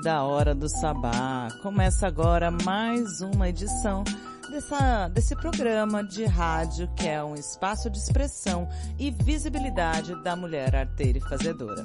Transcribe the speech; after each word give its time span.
da 0.00 0.22
Hora 0.22 0.54
do 0.54 0.68
Sabá. 0.68 1.48
Começa 1.62 2.06
agora 2.06 2.50
mais 2.50 3.20
uma 3.20 3.48
edição 3.48 4.04
dessa, 4.50 5.08
desse 5.08 5.34
programa 5.36 6.04
de 6.04 6.24
rádio 6.24 6.88
que 6.94 7.08
é 7.08 7.22
um 7.22 7.34
espaço 7.34 7.88
de 7.88 7.98
expressão 7.98 8.68
e 8.98 9.10
visibilidade 9.10 10.14
da 10.22 10.36
mulher 10.36 10.74
arteira 10.74 11.18
e 11.18 11.28
fazedora. 11.28 11.84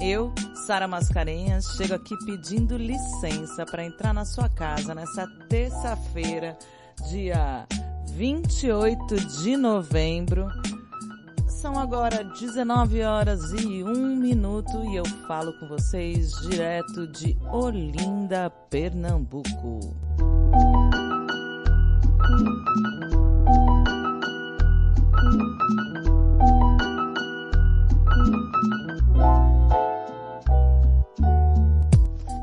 Eu, 0.00 0.32
Sara 0.66 0.88
Mascarenhas, 0.88 1.64
chego 1.76 1.94
aqui 1.94 2.14
pedindo 2.24 2.76
licença 2.76 3.64
para 3.64 3.84
entrar 3.84 4.12
na 4.12 4.24
sua 4.24 4.48
casa 4.48 4.94
nessa 4.94 5.26
terça-feira, 5.48 6.58
dia 7.08 7.66
28 8.08 9.16
de 9.42 9.56
novembro, 9.56 10.48
são 11.56 11.78
agora 11.78 12.22
19 12.22 13.02
horas 13.02 13.40
e 13.52 13.82
1 13.82 14.16
minuto 14.16 14.84
e 14.84 14.96
eu 14.96 15.06
falo 15.26 15.54
com 15.54 15.66
vocês 15.66 16.32
direto 16.42 17.06
de 17.06 17.36
Olinda, 17.50 18.50
Pernambuco. 18.68 19.80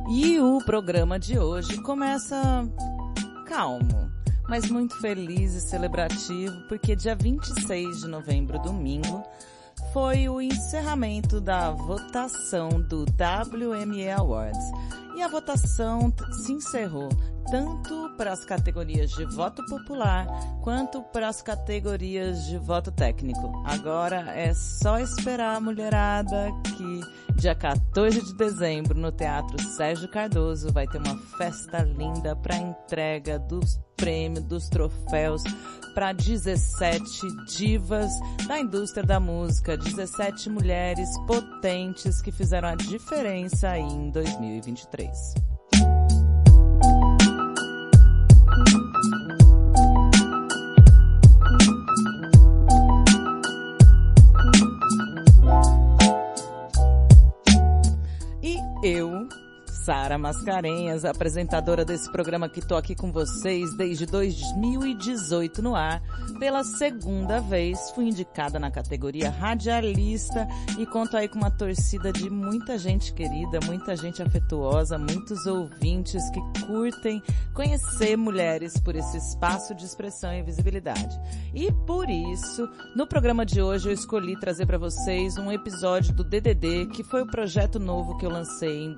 E 0.10 0.40
o 0.40 0.58
programa 0.66 1.20
de 1.20 1.38
hoje 1.38 1.80
começa 1.82 2.68
calmo 3.46 4.13
mas 4.54 4.70
muito 4.70 4.96
feliz 5.02 5.56
e 5.56 5.62
celebrativo, 5.62 6.56
porque 6.70 6.96
dia 6.96 7.16
26 7.16 8.02
de 8.02 8.08
novembro, 8.08 8.60
domingo, 8.60 9.24
foi 9.92 10.30
o 10.30 10.40
encerramento 10.40 11.42
da 11.42 11.72
votação 11.72 12.70
do 12.70 13.04
WME 13.04 14.12
Awards. 14.12 14.64
E 15.16 15.22
a 15.22 15.28
votação 15.28 16.12
se 16.32 16.52
encerrou 16.52 17.10
tanto 17.50 18.10
para 18.18 18.32
as 18.32 18.44
categorias 18.46 19.12
de 19.12 19.26
voto 19.26 19.64
popular 19.66 20.26
quanto 20.62 21.02
para 21.04 21.28
as 21.28 21.42
categorias 21.42 22.46
de 22.46 22.58
voto 22.58 22.92
técnico. 22.92 23.64
Agora 23.66 24.32
é 24.36 24.54
só 24.54 25.00
esperar 25.00 25.58
a 25.58 25.60
mulherada 25.60 26.52
que 26.76 27.02
dia 27.36 27.54
14 27.54 28.22
de 28.22 28.34
dezembro 28.36 28.98
no 28.98 29.12
Teatro 29.12 29.62
Sérgio 29.62 30.08
Cardoso 30.10 30.72
vai 30.72 30.88
ter 30.88 31.00
uma 31.00 31.18
festa 31.38 31.80
linda 31.84 32.36
para 32.36 32.56
entrega 32.58 33.38
dos 33.38 33.80
prêmios, 33.98 34.46
dos 34.46 34.70
troféus 34.70 35.44
para 35.94 36.12
17 36.12 37.46
divas 37.46 38.12
da 38.48 38.60
indústria 38.60 39.06
da 39.06 39.20
música, 39.20 39.78
17 39.78 40.50
mulheres 40.50 41.10
potentes 41.28 42.22
que 42.22 42.32
fizeram 42.32 42.70
a 42.70 42.76
diferença 42.76 43.70
aí 43.70 43.82
em 43.82 44.10
2023. 44.10 45.03
Eu, 45.04 45.34
Sara 59.84 60.18
Mascarenhas, 60.18 61.04
apresentadora 61.04 61.84
desse 61.84 62.10
programa 62.10 62.48
que 62.48 62.66
tô 62.66 62.78
aqui 62.78 62.96
com 62.96 63.12
vocês 63.12 63.76
desde 63.76 64.06
2018 64.06 65.62
no 65.62 65.76
ar. 65.76 66.02
Pela 66.40 66.64
segunda 66.64 67.42
vez 67.42 67.92
fui 67.92 68.06
indicada 68.06 68.58
na 68.58 68.72
categoria 68.72 69.30
radialista 69.30 70.48
e 70.80 70.86
conto 70.86 71.18
aí 71.18 71.28
com 71.28 71.38
uma 71.38 71.52
torcida 71.52 72.14
de 72.14 72.30
muita 72.30 72.78
gente 72.78 73.14
querida, 73.14 73.60
muita 73.66 73.94
gente 73.98 74.24
afetuosa, 74.24 74.98
muitos 74.98 75.46
ouvintes 75.46 76.30
que 76.30 76.40
curtem 76.66 77.22
conhecer 77.54 78.16
mulheres 78.16 78.80
por 78.80 78.96
esse 78.96 79.18
espaço 79.18 79.76
de 79.76 79.84
expressão 79.84 80.32
e 80.34 80.42
visibilidade. 80.42 81.20
E 81.54 81.70
por 81.86 82.10
isso, 82.10 82.70
no 82.96 83.06
programa 83.06 83.46
de 83.46 83.62
hoje 83.62 83.90
eu 83.90 83.94
escolhi 83.94 84.40
trazer 84.40 84.66
para 84.66 84.78
vocês 84.78 85.38
um 85.38 85.52
episódio 85.52 86.14
do 86.14 86.24
DDD, 86.24 86.86
que 86.86 87.04
foi 87.04 87.22
o 87.22 87.28
projeto 87.28 87.80
novo 87.80 88.16
que 88.18 88.26
eu 88.26 88.30
lancei 88.30 88.98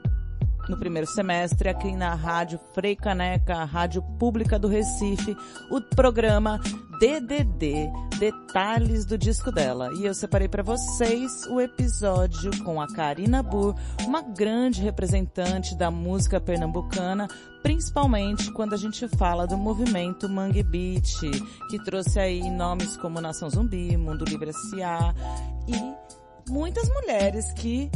no 0.69 0.77
primeiro 0.77 1.07
semestre 1.07 1.69
aqui 1.69 1.91
na 1.95 2.13
Rádio 2.13 2.59
Frei 2.73 2.95
Caneca, 2.95 3.63
Rádio 3.63 4.01
Pública 4.19 4.57
do 4.57 4.67
Recife, 4.67 5.35
o 5.69 5.81
programa 5.81 6.59
DDD, 6.99 7.91
detalhes 8.17 9.05
do 9.05 9.17
disco 9.17 9.51
dela. 9.51 9.89
E 9.93 10.05
eu 10.05 10.13
separei 10.13 10.47
para 10.47 10.63
vocês 10.63 11.45
o 11.47 11.59
episódio 11.59 12.51
com 12.63 12.81
a 12.81 12.87
Karina 12.87 13.43
Burr, 13.43 13.75
uma 14.05 14.21
grande 14.21 14.81
representante 14.81 15.75
da 15.75 15.91
música 15.91 16.39
pernambucana, 16.39 17.27
principalmente 17.61 18.51
quando 18.51 18.73
a 18.73 18.77
gente 18.77 19.07
fala 19.07 19.45
do 19.45 19.57
movimento 19.57 20.29
Mangue 20.29 20.63
Beat, 20.63 21.19
que 21.69 21.83
trouxe 21.83 22.19
aí 22.19 22.49
nomes 22.49 22.95
como 22.97 23.21
Nação 23.21 23.49
Zumbi, 23.49 23.97
Mundo 23.97 24.25
Livre 24.25 24.49
S.A. 24.49 25.13
e 25.67 26.49
muitas 26.49 26.87
mulheres 26.89 27.51
que 27.53 27.91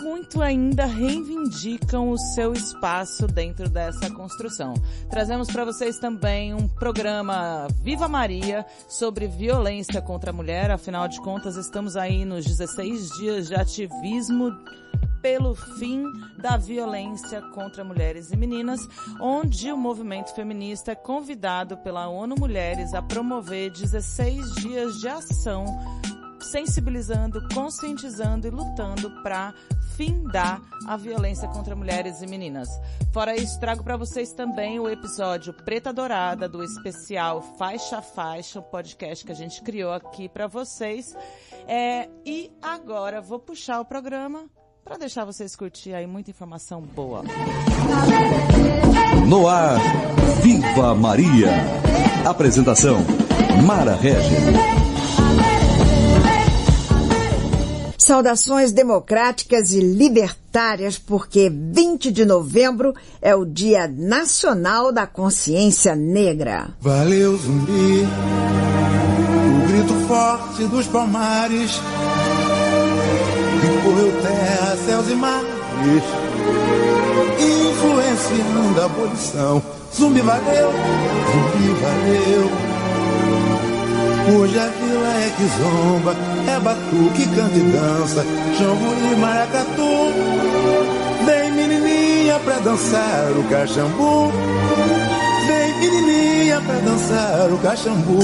muito 0.00 0.42
ainda 0.42 0.86
reivindicam 0.86 2.10
o 2.10 2.18
seu 2.18 2.52
espaço 2.52 3.26
dentro 3.26 3.68
dessa 3.68 4.10
construção. 4.10 4.74
Trazemos 5.08 5.50
para 5.50 5.64
vocês 5.64 5.98
também 5.98 6.54
um 6.54 6.66
programa 6.66 7.68
Viva 7.82 8.08
Maria 8.08 8.64
sobre 8.88 9.28
violência 9.28 10.00
contra 10.00 10.30
a 10.30 10.32
mulher. 10.32 10.70
Afinal 10.70 11.06
de 11.06 11.20
contas, 11.20 11.56
estamos 11.56 11.96
aí 11.96 12.24
nos 12.24 12.44
16 12.44 13.10
dias 13.18 13.48
de 13.48 13.54
ativismo 13.54 14.56
pelo 15.20 15.54
fim 15.54 16.04
da 16.38 16.56
violência 16.56 17.42
contra 17.42 17.84
mulheres 17.84 18.32
e 18.32 18.36
meninas, 18.36 18.80
onde 19.20 19.70
o 19.70 19.76
movimento 19.76 20.34
feminista 20.34 20.92
é 20.92 20.94
convidado 20.94 21.76
pela 21.76 22.08
ONU 22.08 22.36
Mulheres 22.38 22.94
a 22.94 23.02
promover 23.02 23.70
16 23.70 24.54
dias 24.54 24.94
de 24.98 25.08
ação 25.08 25.66
sensibilizando, 26.50 27.40
conscientizando 27.54 28.46
e 28.46 28.50
lutando 28.50 29.10
para 29.22 29.54
findar 29.96 30.60
a 30.86 30.96
violência 30.96 31.46
contra 31.48 31.76
mulheres 31.76 32.22
e 32.22 32.26
meninas. 32.26 32.68
Fora 33.12 33.36
isso, 33.36 33.58
trago 33.60 33.84
para 33.84 33.96
vocês 33.96 34.32
também 34.32 34.80
o 34.80 34.88
episódio 34.88 35.52
Preta 35.52 35.92
Dourada 35.92 36.48
do 36.48 36.62
especial 36.64 37.42
Faixa 37.58 37.98
a 37.98 38.02
Faixa, 38.02 38.58
o 38.58 38.62
podcast 38.62 39.24
que 39.24 39.32
a 39.32 39.34
gente 39.34 39.62
criou 39.62 39.92
aqui 39.92 40.28
para 40.28 40.46
vocês. 40.46 41.14
É, 41.68 42.08
e 42.24 42.50
agora 42.60 43.20
vou 43.20 43.38
puxar 43.38 43.80
o 43.80 43.84
programa 43.84 44.46
para 44.84 44.96
deixar 44.96 45.24
vocês 45.24 45.54
curtir 45.54 45.94
aí 45.94 46.06
muita 46.06 46.30
informação 46.30 46.80
boa. 46.80 47.22
No 49.28 49.46
ar, 49.46 49.78
Viva 50.42 50.94
Maria. 50.94 51.50
Apresentação, 52.24 52.98
Mara 53.64 53.94
Regis. 53.94 54.79
Saudações 58.00 58.72
democráticas 58.72 59.72
e 59.72 59.80
libertárias, 59.80 60.96
porque 60.96 61.50
20 61.50 62.10
de 62.10 62.24
novembro 62.24 62.94
é 63.20 63.34
o 63.34 63.44
Dia 63.44 63.86
Nacional 63.86 64.90
da 64.90 65.06
Consciência 65.06 65.94
Negra. 65.94 66.70
Valeu, 66.80 67.36
zumbi, 67.36 68.08
o 69.54 69.68
grito 69.68 69.92
forte 70.08 70.64
dos 70.64 70.86
palmares, 70.86 71.72
que 73.60 73.82
correu 73.84 74.12
terra, 74.22 74.76
céus 74.86 75.10
e 75.10 75.14
mares, 75.14 76.04
influenciando 77.38 78.80
a 78.80 78.84
abolição. 78.86 79.62
Zumbi 79.94 80.22
valeu, 80.22 80.70
zumbi 80.72 81.68
valeu. 81.82 82.50
Hoje 84.38 84.58
a 84.58 84.68
vila 84.68 85.08
é 85.08 85.32
que 85.36 85.44
zomba, 85.60 86.14
é 86.50 87.26
canta 87.34 87.56
e 87.56 87.70
dança, 87.70 88.24
e 88.24 89.16
maracatu. 89.16 89.82
Vem 91.24 91.52
menininha 91.52 92.38
pra 92.40 92.58
dançar 92.58 93.30
o 93.32 93.48
cachambu. 93.48 94.32
Vem 95.46 95.78
menininha 95.78 96.60
pra 96.60 96.78
dançar 96.80 97.52
o 97.52 97.58
cachambu. 97.58 98.18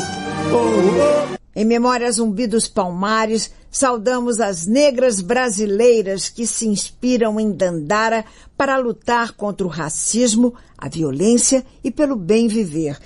Oh, 0.53 1.33
oh. 1.33 1.37
Em 1.55 1.65
memória 1.65 2.11
Zumbi 2.13 2.47
dos 2.47 2.69
Palmares, 2.69 3.51
saudamos 3.71 4.41
as 4.41 4.67
negras 4.67 5.21
brasileiras 5.21 6.29
que 6.29 6.47
se 6.47 6.67
inspiram 6.67 7.41
em 7.41 7.51
Dandara 7.51 8.25
para 8.57 8.77
lutar 8.77 9.33
contra 9.33 9.67
o 9.67 9.71
racismo, 9.71 10.53
a 10.77 10.89
violência 10.89 11.65
e 11.83 11.91
pelo 11.91 12.17
bem 12.17 12.49
viver 12.49 12.99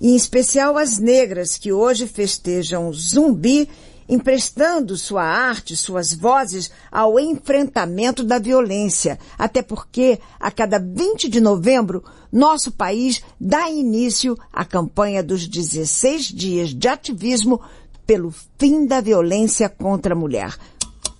e 0.00 0.12
em 0.12 0.16
especial 0.16 0.78
as 0.78 0.98
negras 0.98 1.56
que 1.56 1.72
hoje 1.72 2.06
festejam 2.06 2.92
Zumbi, 2.92 3.68
emprestando 4.08 4.96
sua 4.96 5.22
arte, 5.22 5.76
suas 5.76 6.14
vozes 6.14 6.70
ao 6.90 7.20
enfrentamento 7.20 8.24
da 8.24 8.38
violência, 8.38 9.18
até 9.38 9.60
porque 9.62 10.18
a 10.40 10.50
cada 10.50 10.78
20 10.78 11.28
de 11.28 11.40
novembro 11.40 12.02
nosso 12.32 12.70
país 12.70 13.22
dá 13.40 13.68
início 13.70 14.36
à 14.52 14.64
campanha 14.64 15.22
dos 15.22 15.46
16 15.46 16.26
dias 16.26 16.74
de 16.74 16.88
ativismo 16.88 17.60
pelo 18.06 18.32
fim 18.58 18.86
da 18.86 19.00
violência 19.00 19.68
contra 19.68 20.14
a 20.14 20.18
mulher. 20.18 20.56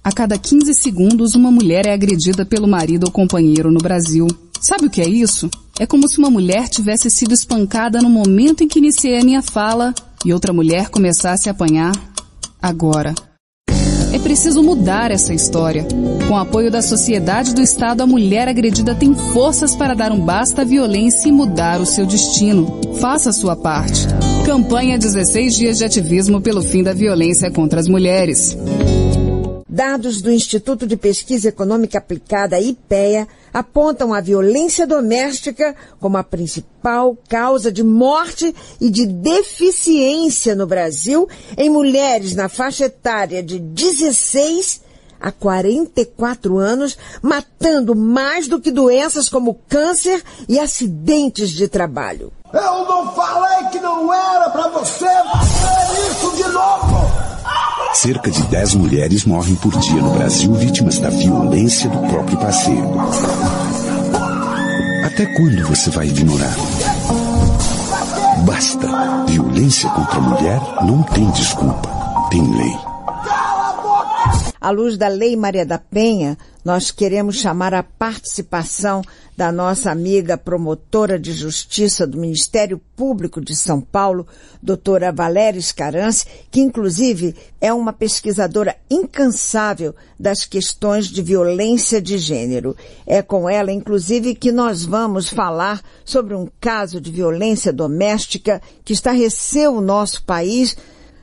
A 0.03 0.11
cada 0.11 0.39
15 0.39 0.73
segundos, 0.75 1.35
uma 1.35 1.51
mulher 1.51 1.87
é 1.87 1.93
agredida 1.93 2.47
pelo 2.47 2.67
marido 2.67 3.05
ou 3.05 3.13
companheiro 3.13 3.71
no 3.71 3.79
Brasil. 3.79 4.27
Sabe 4.61 4.87
o 4.87 4.91
que 4.91 5.03
é 5.03 5.09
isso? 5.09 5.51
É 5.79 5.87
como 5.87 6.09
se 6.09 6.19
uma 6.19 6.31
mulher 6.31 6.69
tivesse 6.69 7.11
sido 7.11 7.35
espancada 7.35 8.01
no 8.01 8.09
momento 8.09 8.65
em 8.65 8.69
que 8.69 8.79
iniciei 8.79 9.21
a 9.21 9.25
minha 9.25 9.43
fala 9.43 9.95
e 10.25 10.33
outra 10.33 10.53
mulher 10.53 10.89
começasse 10.89 11.49
a 11.49 11.53
apanhar 11.53 11.93
agora. 12.61 13.15
É 14.13 14.19
preciso 14.19 14.63
mudar 14.63 15.11
essa 15.11 15.35
história. 15.35 15.87
Com 16.27 16.35
o 16.35 16.39
apoio 16.39 16.71
da 16.71 16.81
sociedade 16.81 17.55
do 17.55 17.61
Estado, 17.61 18.03
a 18.03 18.07
mulher 18.07 18.49
agredida 18.49 18.95
tem 18.95 19.15
forças 19.15 19.77
para 19.77 19.95
dar 19.95 20.13
um 20.13 20.21
basta 20.21 20.63
à 20.63 20.65
violência 20.65 21.29
e 21.29 21.33
mudar 21.33 21.81
o 21.81 21.87
seu 21.87 22.07
destino. 22.07 22.81
Faça 23.01 23.31
a 23.31 23.33
sua 23.33 23.55
parte. 23.55 24.07
Campanha 24.47 24.99
16 24.99 25.55
Dias 25.55 25.79
de 25.79 25.85
Ativismo 25.85 26.41
pelo 26.41 26.63
Fim 26.63 26.83
da 26.83 26.95
Violência 26.95 27.51
contra 27.51 27.81
as 27.81 27.87
Mulheres. 27.87 28.57
Dados 29.69 30.23
do 30.23 30.33
Instituto 30.33 30.87
de 30.87 30.97
Pesquisa 30.97 31.51
Econômica 31.51 31.99
Aplicada, 31.99 32.59
IPEA, 32.59 33.29
apontam 33.53 34.15
a 34.15 34.21
violência 34.21 34.87
doméstica 34.87 35.77
como 36.01 36.17
a 36.17 36.25
principal 36.25 37.15
causa 37.29 37.71
de 37.71 37.85
morte 37.85 38.55
e 38.81 38.89
de 38.89 39.07
deficiência 39.07 40.55
no 40.55 40.67
Brasil 40.67 41.29
em 41.57 41.69
mulheres 41.69 42.35
na 42.35 42.49
faixa 42.49 42.87
etária 42.87 43.43
de 43.43 43.59
16 43.59 44.89
a 45.21 45.31
44 45.33 46.57
anos, 46.59 46.97
matando 47.21 47.95
mais 47.95 48.49
do 48.49 48.61
que 48.61 48.71
doenças 48.71 49.29
como 49.29 49.61
câncer 49.69 50.23
e 50.49 50.59
acidentes 50.59 51.51
de 51.51 51.69
trabalho. 51.69 52.33
Eu 52.55 52.87
não 52.87 53.13
falei 53.15 53.69
que 53.71 53.81
não 53.81 54.15
era 54.15 54.49
para 54.49 54.69
você 54.69 55.05
fazer 55.05 56.11
isso 56.11 56.37
de 56.37 56.49
novo! 56.53 57.08
Cerca 57.95 58.31
de 58.31 58.43
10 58.45 58.75
mulheres 58.75 59.25
morrem 59.25 59.55
por 59.57 59.77
dia 59.79 60.01
no 60.01 60.13
Brasil 60.13 60.53
vítimas 60.55 60.99
da 60.99 61.11
violência 61.11 61.89
do 61.89 61.99
próprio 62.09 62.39
parceiro. 62.39 62.89
Até 65.05 65.27
quando 65.35 65.67
você 65.67 65.91
vai 65.91 66.07
ignorar? 66.07 66.55
Basta. 68.45 68.87
Violência 69.27 69.91
contra 69.91 70.19
a 70.19 70.21
mulher 70.21 70.61
não 70.87 71.03
tem 71.03 71.29
desculpa. 71.31 71.89
Tem 72.31 72.43
lei. 72.57 72.77
À 74.61 74.71
luz 74.71 74.97
da 74.97 75.09
Lei 75.09 75.35
Maria 75.37 75.65
da 75.65 75.79
Penha, 75.79 76.37
nós 76.69 76.91
queremos 76.91 77.37
chamar 77.37 77.73
a 77.73 77.83
participação 77.83 79.01
da 79.35 79.51
nossa 79.51 79.91
amiga 79.91 80.37
promotora 80.37 81.19
de 81.19 81.33
justiça 81.33 82.07
do 82.07 82.19
Ministério 82.19 82.79
Público 82.95 83.41
de 83.41 83.57
São 83.57 83.81
Paulo, 83.81 84.27
doutora 84.63 85.11
Valéria 85.11 85.59
Escarance, 85.59 86.27
que 86.51 86.61
inclusive 86.61 87.35
é 87.59 87.73
uma 87.73 87.91
pesquisadora 87.91 88.77
incansável 88.91 89.97
das 90.21 90.45
questões 90.45 91.07
de 91.07 91.23
violência 91.23 92.03
de 92.03 92.19
gênero. 92.19 92.77
É 93.07 93.23
com 93.23 93.49
ela, 93.49 93.73
inclusive, 93.73 94.35
que 94.35 94.53
nós 94.53 94.85
vamos 94.85 95.31
falar 95.31 95.81
sobre 96.05 96.35
um 96.35 96.47
caso 96.61 97.01
de 97.01 97.11
violência 97.11 97.73
doméstica 97.73 98.61
que 98.85 98.93
estarreceu 98.93 99.73
o 99.77 99.81
nosso 99.81 100.23
país 100.23 100.77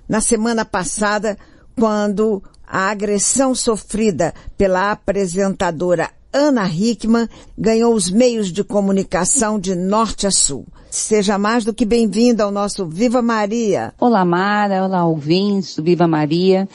na 0.09 0.21
semana 0.21 0.65
passada, 0.65 1.37
quando 1.75 2.41
a 2.75 2.89
agressão 2.89 3.55
sofrida 3.55 4.33
pela 4.57 4.91
apresentadora 4.91 6.09
Ana 6.33 6.67
Hickman 6.67 7.29
ganhou 7.57 7.93
os 7.93 8.11
meios 8.11 8.51
de 8.51 8.65
comunicação 8.65 9.57
de 9.57 9.73
norte 9.73 10.27
a 10.27 10.31
sul. 10.31 10.65
Seja 10.91 11.37
mais 11.37 11.63
do 11.63 11.73
que 11.73 11.85
bem-vinda 11.85 12.43
ao 12.43 12.51
nosso 12.51 12.85
Viva 12.85 13.21
Maria. 13.21 13.93
Olá, 13.97 14.25
Mara. 14.25 14.83
Olá, 14.83 15.05
ouvintes 15.05 15.77
do 15.77 15.83
Viva 15.83 16.05
Maria. 16.05 16.67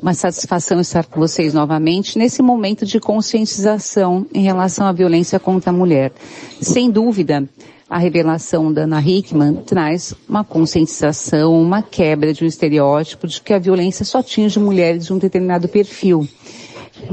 Uma 0.00 0.14
satisfação 0.14 0.80
estar 0.80 1.04
com 1.04 1.20
vocês 1.20 1.52
novamente 1.52 2.16
nesse 2.18 2.40
momento 2.40 2.86
de 2.86 2.98
conscientização 2.98 4.24
em 4.32 4.44
relação 4.44 4.86
à 4.86 4.92
violência 4.92 5.38
contra 5.38 5.68
a 5.68 5.74
mulher. 5.74 6.12
Sem 6.62 6.90
dúvida, 6.90 7.46
a 7.92 7.98
revelação 7.98 8.72
da 8.72 8.84
Ana 8.84 9.02
Hickman 9.02 9.56
traz 9.66 10.14
uma 10.26 10.42
conscientização, 10.42 11.60
uma 11.60 11.82
quebra 11.82 12.32
de 12.32 12.42
um 12.42 12.46
estereótipo 12.46 13.26
de 13.26 13.38
que 13.42 13.52
a 13.52 13.58
violência 13.58 14.02
só 14.02 14.20
atinge 14.20 14.58
mulheres 14.58 15.04
de 15.04 15.12
um 15.12 15.18
determinado 15.18 15.68
perfil. 15.68 16.26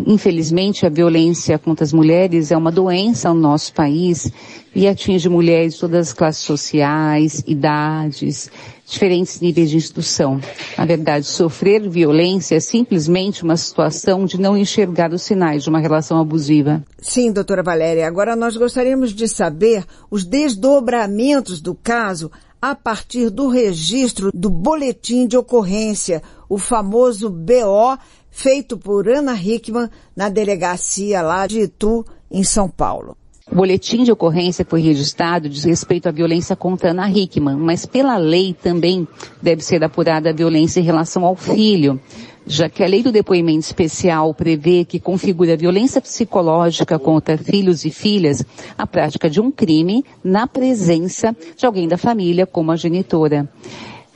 Infelizmente, 0.06 0.86
a 0.86 0.90
violência 0.90 1.58
contra 1.58 1.84
as 1.84 1.94
mulheres 1.94 2.52
é 2.52 2.58
uma 2.58 2.72
doença 2.72 3.34
no 3.34 3.40
nosso 3.40 3.74
país 3.74 4.32
e 4.74 4.88
atinge 4.88 5.28
mulheres 5.28 5.74
de 5.74 5.80
todas 5.80 6.08
as 6.08 6.14
classes 6.14 6.44
sociais, 6.44 7.44
idades, 7.48 8.50
diferentes 8.86 9.40
níveis 9.40 9.70
de 9.70 9.78
instrução. 9.78 10.40
Na 10.78 10.86
verdade, 10.86 11.26
sofrer 11.26 11.88
violência 11.90 12.56
é 12.56 12.60
simplesmente 12.60 13.44
uma 13.44 13.58
situação 13.58 14.26
de 14.26 14.40
não 14.40 14.58
enxergar 14.58 15.12
os 15.14 15.22
sinais 15.22 15.64
de 15.64 15.70
uma 15.70 15.80
relação 15.80 16.20
abusiva. 16.20 16.84
Sim, 17.00 17.32
doutora 17.32 17.64
Valéria. 17.64 18.08
Agora 18.08 18.36
nós 18.36 18.58
gostaríamos 18.58 19.14
de 19.14 19.28
saber 19.28 19.86
os 20.10 20.26
desdobramentos 20.26 21.62
do 21.62 21.76
caso 21.76 22.32
a 22.62 22.76
partir 22.76 23.30
do 23.30 23.48
registro 23.48 24.32
do 24.34 24.50
boletim 24.50 25.26
de 25.26 25.38
ocorrência, 25.38 26.22
o 26.50 26.58
famoso 26.58 27.30
BO, 27.30 27.98
feito 28.40 28.78
por 28.78 29.10
Ana 29.10 29.36
Hickman 29.36 29.90
na 30.16 30.30
delegacia 30.30 31.22
lá 31.22 31.46
de 31.46 31.60
Itu, 31.60 32.06
em 32.32 32.42
São 32.42 32.70
Paulo. 32.70 33.18
O 33.52 33.56
boletim 33.56 34.06
de 34.06 34.14
ocorrência 34.14 34.64
foi 34.64 34.80
registrado 34.80 35.50
diz 35.50 35.66
respeito 35.66 36.08
à 36.08 36.12
violência 36.12 36.56
contra 36.56 36.92
Ana 36.92 37.10
Hickman, 37.10 37.58
mas 37.58 37.86
pela 37.86 38.16
lei 38.16 38.54
também 38.54 39.06
deve 39.42 39.62
ser 39.62 39.84
apurada 39.84 40.30
a 40.30 40.34
violência 40.34 40.80
em 40.80 40.84
relação 40.84 41.26
ao 41.26 41.36
filho, 41.36 42.00
já 42.48 42.70
que 42.70 42.82
a 42.82 42.88
lei 42.88 43.04
do 43.04 43.12
depoimento 43.12 43.66
especial 43.66 44.34
prevê 44.34 44.86
que 44.86 45.02
configura 45.02 45.58
violência 45.58 46.00
psicológica 46.00 46.98
contra 46.98 47.38
filhos 47.38 47.84
e 47.84 47.90
filhas 47.90 48.46
a 48.78 48.88
prática 48.88 49.30
de 49.30 49.42
um 49.42 49.52
crime 49.52 50.06
na 50.24 50.48
presença 50.48 51.36
de 51.58 51.66
alguém 51.66 51.90
da 51.90 51.98
família, 51.98 52.46
como 52.46 52.72
a 52.72 52.78
genitora. 52.78 53.50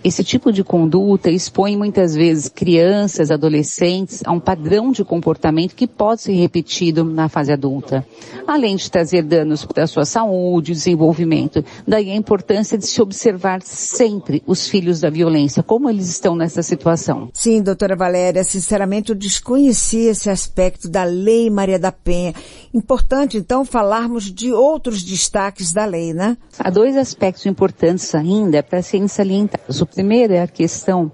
Esse 0.03 0.21
tipo 0.21 0.51
de 0.51 0.65
conduta 0.65 1.31
expõe 1.31 1.77
muitas 1.77 2.13
vezes 2.13 2.49
crianças, 2.49 3.31
adolescentes 3.31 4.21
a 4.25 4.33
um 4.33 4.39
padrão 4.39 4.91
de 4.91 5.01
comportamento 5.03 5.75
que 5.75 5.87
pode 5.87 6.23
ser 6.23 6.33
repetido 6.33 7.05
na 7.05 7.29
fase 7.29 7.53
adulta, 7.53 8.05
além 8.45 8.75
de 8.75 8.91
trazer 8.91 9.23
danos 9.23 9.63
para 9.63 9.83
a 9.83 9.87
sua 9.87 10.03
saúde 10.03 10.73
e 10.73 10.75
desenvolvimento. 10.75 11.63
Daí 11.87 12.11
a 12.11 12.15
importância 12.15 12.77
de 12.77 12.85
se 12.85 13.01
observar 13.01 13.61
sempre 13.61 14.43
os 14.45 14.67
filhos 14.67 14.99
da 14.99 15.09
violência, 15.09 15.63
como 15.63 15.89
eles 15.89 16.09
estão 16.09 16.35
nessa 16.35 16.61
situação. 16.61 17.29
Sim, 17.33 17.61
doutora 17.61 17.95
Valéria, 17.95 18.43
sinceramente 18.43 19.11
eu 19.11 19.15
desconheci 19.15 20.07
esse 20.07 20.29
aspecto 20.29 20.89
da 20.89 21.05
Lei 21.05 21.49
Maria 21.49 21.79
da 21.79 21.93
Penha. 21.93 22.33
Importante 22.73 23.37
então 23.37 23.63
falarmos 23.63 24.33
de 24.33 24.51
outros 24.51 25.03
destaques 25.03 25.71
da 25.71 25.85
lei, 25.85 26.11
né? 26.11 26.35
Há 26.57 26.71
dois 26.71 26.97
aspectos 26.97 27.45
importantes 27.45 28.15
ainda 28.15 28.63
para 28.63 28.81
serem 28.81 29.07
salientados. 29.07 29.79
O 29.79 29.85
primeiro 29.85 30.33
é 30.33 30.41
a 30.41 30.47
questão 30.47 31.11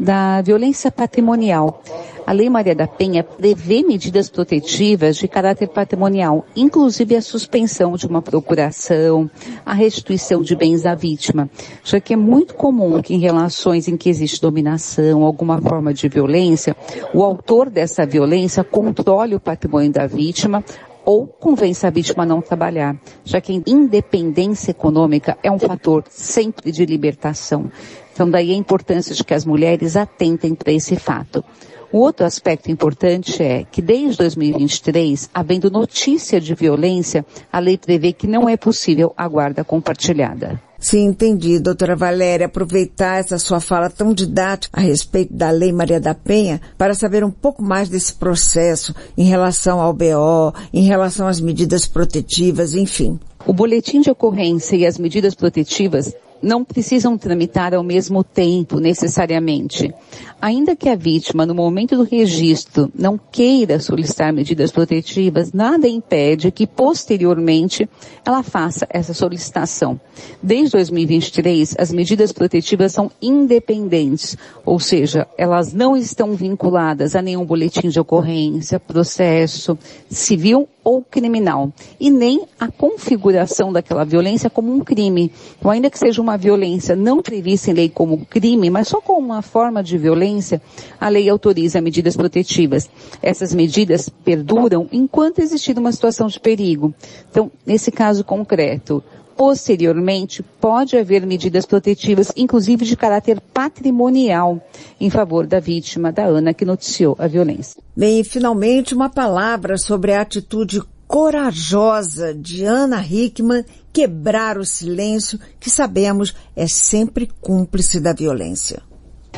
da 0.00 0.40
violência 0.40 0.90
patrimonial. 0.90 1.82
A 2.28 2.32
Lei 2.32 2.50
Maria 2.50 2.74
da 2.74 2.86
Penha 2.86 3.24
prevê 3.24 3.82
medidas 3.82 4.28
protetivas 4.28 5.16
de 5.16 5.26
caráter 5.26 5.66
patrimonial, 5.66 6.44
inclusive 6.54 7.16
a 7.16 7.22
suspensão 7.22 7.96
de 7.96 8.06
uma 8.06 8.20
procuração, 8.20 9.30
a 9.64 9.72
restituição 9.72 10.42
de 10.42 10.54
bens 10.54 10.84
à 10.84 10.94
vítima, 10.94 11.48
já 11.82 11.98
que 11.98 12.12
é 12.12 12.16
muito 12.18 12.52
comum 12.52 13.00
que 13.00 13.14
em 13.14 13.18
relações 13.18 13.88
em 13.88 13.96
que 13.96 14.10
existe 14.10 14.42
dominação, 14.42 15.24
alguma 15.24 15.58
forma 15.58 15.94
de 15.94 16.06
violência, 16.06 16.76
o 17.14 17.24
autor 17.24 17.70
dessa 17.70 18.04
violência 18.04 18.62
controle 18.62 19.34
o 19.34 19.40
patrimônio 19.40 19.90
da 19.90 20.06
vítima, 20.06 20.62
ou 21.06 21.26
convença 21.26 21.86
a 21.86 21.90
vítima 21.90 22.24
a 22.24 22.26
não 22.26 22.42
trabalhar, 22.42 22.94
já 23.24 23.40
que 23.40 23.52
a 23.52 23.70
independência 23.70 24.72
econômica 24.72 25.38
é 25.42 25.50
um 25.50 25.58
fator 25.58 26.04
sempre 26.10 26.70
de 26.70 26.84
libertação. 26.84 27.72
Então 28.12 28.28
daí 28.28 28.52
a 28.52 28.54
importância 28.54 29.14
de 29.14 29.24
que 29.24 29.32
as 29.32 29.46
mulheres 29.46 29.96
atentem 29.96 30.54
para 30.54 30.72
esse 30.72 30.94
fato. 30.96 31.42
O 31.90 31.98
outro 31.98 32.26
aspecto 32.26 32.70
importante 32.70 33.42
é 33.42 33.64
que 33.64 33.80
desde 33.80 34.18
2023, 34.18 35.30
havendo 35.32 35.70
notícia 35.70 36.38
de 36.38 36.54
violência, 36.54 37.24
a 37.50 37.58
lei 37.58 37.78
prevê 37.78 38.12
que 38.12 38.26
não 38.26 38.46
é 38.46 38.58
possível 38.58 39.14
a 39.16 39.26
guarda 39.26 39.64
compartilhada. 39.64 40.60
Sim, 40.78 41.06
entendi, 41.06 41.58
doutora 41.58 41.96
Valéria. 41.96 42.46
Aproveitar 42.46 43.18
essa 43.18 43.38
sua 43.38 43.58
fala 43.58 43.88
tão 43.90 44.12
didática 44.12 44.78
a 44.78 44.82
respeito 44.82 45.32
da 45.32 45.50
Lei 45.50 45.72
Maria 45.72 45.98
da 45.98 46.14
Penha 46.14 46.60
para 46.76 46.94
saber 46.94 47.24
um 47.24 47.30
pouco 47.30 47.62
mais 47.62 47.88
desse 47.88 48.14
processo 48.14 48.94
em 49.16 49.24
relação 49.24 49.80
ao 49.80 49.92
BO, 49.92 50.54
em 50.72 50.82
relação 50.82 51.26
às 51.26 51.40
medidas 51.40 51.86
protetivas, 51.86 52.74
enfim. 52.74 53.18
O 53.46 53.52
boletim 53.52 54.00
de 54.00 54.10
ocorrência 54.10 54.76
e 54.76 54.86
as 54.86 54.98
medidas 54.98 55.34
protetivas 55.34 56.14
não 56.42 56.64
precisam 56.64 57.16
tramitar 57.16 57.74
ao 57.74 57.82
mesmo 57.82 58.22
tempo, 58.22 58.78
necessariamente. 58.80 59.92
Ainda 60.40 60.76
que 60.76 60.88
a 60.88 60.94
vítima, 60.94 61.44
no 61.44 61.54
momento 61.54 61.96
do 61.96 62.04
registro, 62.04 62.90
não 62.94 63.18
queira 63.18 63.80
solicitar 63.80 64.32
medidas 64.32 64.70
protetivas, 64.70 65.52
nada 65.52 65.88
impede 65.88 66.52
que, 66.52 66.66
posteriormente, 66.66 67.88
ela 68.24 68.42
faça 68.42 68.86
essa 68.88 69.12
solicitação. 69.12 70.00
Desde 70.42 70.72
2023, 70.72 71.74
as 71.78 71.92
medidas 71.92 72.32
protetivas 72.32 72.92
são 72.92 73.10
independentes, 73.20 74.36
ou 74.64 74.78
seja, 74.78 75.26
elas 75.36 75.72
não 75.72 75.96
estão 75.96 76.32
vinculadas 76.34 77.16
a 77.16 77.22
nenhum 77.22 77.44
boletim 77.44 77.88
de 77.88 77.98
ocorrência, 77.98 78.78
processo 78.78 79.76
civil 80.08 80.68
ou 80.84 81.02
criminal, 81.02 81.72
e 82.00 82.10
nem 82.10 82.46
a 82.58 82.68
configuração 82.68 83.72
daquela 83.72 84.04
violência 84.04 84.48
como 84.48 84.72
um 84.72 84.80
crime. 84.80 85.30
Então, 85.58 85.70
ainda 85.70 85.90
que 85.90 85.98
seja 85.98 86.22
uma 86.22 86.27
violência 86.36 86.94
não 86.94 87.22
prevista 87.22 87.70
em 87.70 87.74
lei 87.74 87.88
como 87.88 88.26
crime, 88.26 88.70
mas 88.70 88.88
só 88.88 89.00
como 89.00 89.26
uma 89.26 89.42
forma 89.42 89.82
de 89.82 89.96
violência, 89.96 90.60
a 91.00 91.08
lei 91.08 91.28
autoriza 91.28 91.80
medidas 91.80 92.16
protetivas. 92.16 92.90
Essas 93.22 93.54
medidas 93.54 94.08
perduram 94.08 94.88
enquanto 94.92 95.40
existir 95.40 95.78
uma 95.78 95.92
situação 95.92 96.26
de 96.26 96.38
perigo. 96.38 96.94
Então, 97.30 97.50
nesse 97.66 97.90
caso 97.90 98.24
concreto, 98.24 99.02
posteriormente 99.38 100.42
pode 100.42 100.96
haver 100.96 101.24
medidas 101.24 101.64
protetivas, 101.64 102.32
inclusive 102.36 102.84
de 102.84 102.96
caráter 102.96 103.40
patrimonial, 103.40 104.60
em 105.00 105.08
favor 105.08 105.46
da 105.46 105.60
vítima, 105.60 106.10
da 106.10 106.24
Ana, 106.24 106.52
que 106.52 106.64
noticiou 106.64 107.14
a 107.20 107.28
violência. 107.28 107.80
Bem, 107.96 108.18
e 108.18 108.24
finalmente 108.24 108.94
uma 108.94 109.08
palavra 109.08 109.78
sobre 109.78 110.12
a 110.12 110.22
atitude 110.22 110.82
corajosa 111.08 112.34
de 112.34 112.64
Ana 112.64 113.02
Hickman 113.02 113.64
quebrar 113.90 114.58
o 114.58 114.64
silêncio 114.64 115.40
que 115.58 115.70
sabemos 115.70 116.34
é 116.54 116.68
sempre 116.68 117.30
cúmplice 117.40 117.98
da 117.98 118.12
violência. 118.12 118.82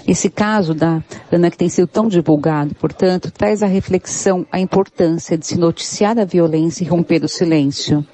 Esse 0.06 0.28
caso 0.28 0.74
da 0.74 1.02
Ana 1.30 1.50
que 1.50 1.56
tem 1.56 1.68
sido 1.68 1.86
tão 1.86 2.08
divulgado, 2.08 2.74
portanto, 2.74 3.30
traz 3.30 3.62
a 3.62 3.66
reflexão 3.66 4.44
a 4.50 4.58
importância 4.58 5.38
de 5.38 5.46
se 5.46 5.56
noticiar 5.56 6.18
a 6.18 6.24
violência 6.24 6.82
e 6.82 6.88
romper 6.88 7.22
o 7.22 7.28
silêncio. 7.28 8.04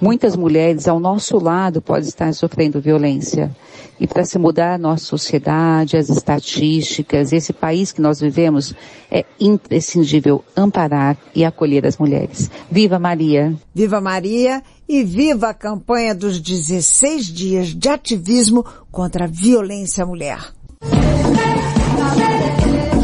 Muitas 0.00 0.36
mulheres 0.36 0.86
ao 0.86 1.00
nosso 1.00 1.38
lado 1.38 1.80
podem 1.80 2.08
estar 2.08 2.32
sofrendo 2.34 2.80
violência. 2.80 3.50
E 3.98 4.06
para 4.06 4.26
se 4.26 4.38
mudar 4.38 4.74
a 4.74 4.78
nossa 4.78 5.04
sociedade, 5.04 5.96
as 5.96 6.10
estatísticas, 6.10 7.32
esse 7.32 7.52
país 7.52 7.92
que 7.92 8.02
nós 8.02 8.20
vivemos, 8.20 8.74
é 9.10 9.24
imprescindível 9.40 10.44
amparar 10.54 11.16
e 11.34 11.44
acolher 11.44 11.86
as 11.86 11.96
mulheres. 11.96 12.50
Viva 12.70 12.98
Maria! 12.98 13.54
Viva 13.74 14.00
Maria 14.00 14.62
e 14.86 15.02
viva 15.02 15.48
a 15.48 15.54
campanha 15.54 16.14
dos 16.14 16.38
16 16.40 17.26
dias 17.26 17.68
de 17.68 17.88
ativismo 17.88 18.64
contra 18.90 19.24
a 19.24 19.28
violência 19.28 20.04
à 20.04 20.06
mulher. 20.06 20.38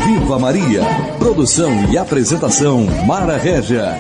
Viva 0.04 0.38
Maria! 0.38 0.82
Produção 1.18 1.90
e 1.90 1.96
apresentação 1.96 2.84
Mara 3.06 3.38
Régia. 3.38 3.98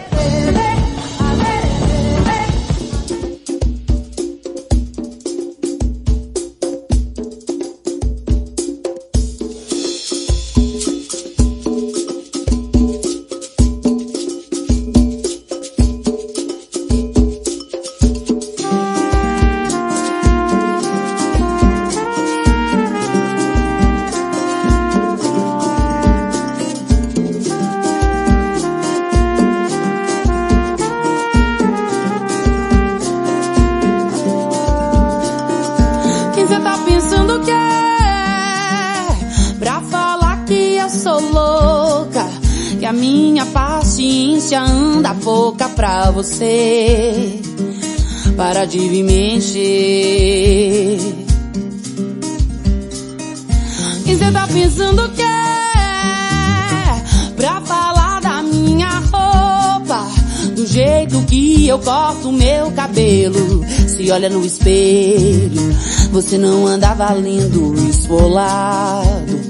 Olha 64.12 64.28
no 64.28 64.44
espelho, 64.44 65.72
você 66.10 66.36
não 66.36 66.66
anda 66.66 66.92
valendo 66.92 67.74
esfolado 67.88 69.40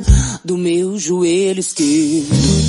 do 0.44 0.56
meu 0.56 0.96
joelho 0.96 1.58
esquerdo. 1.58 2.61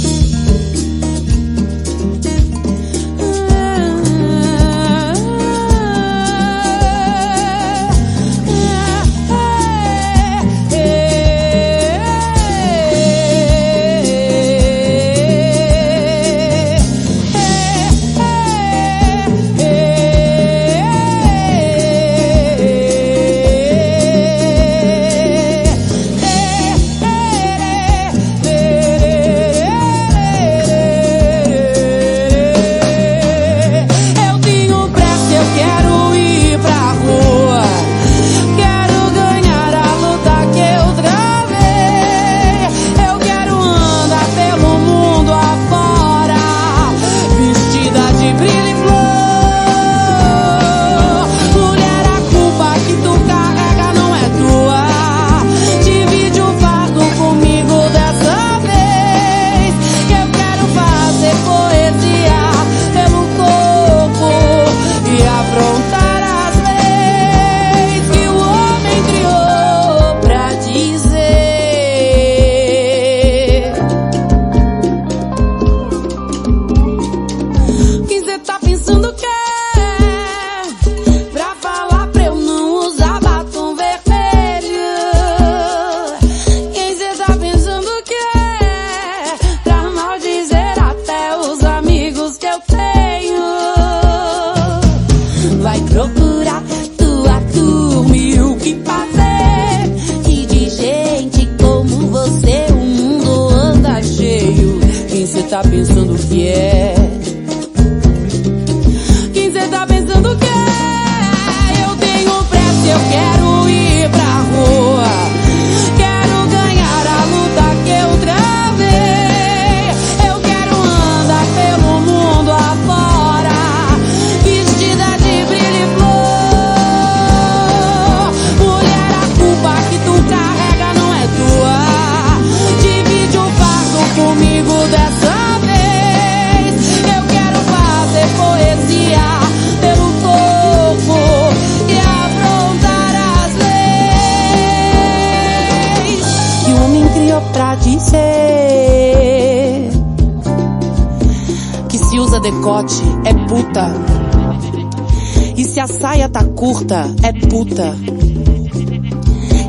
Curta, 156.63 157.13
é 157.21 157.33
puta. 157.33 157.93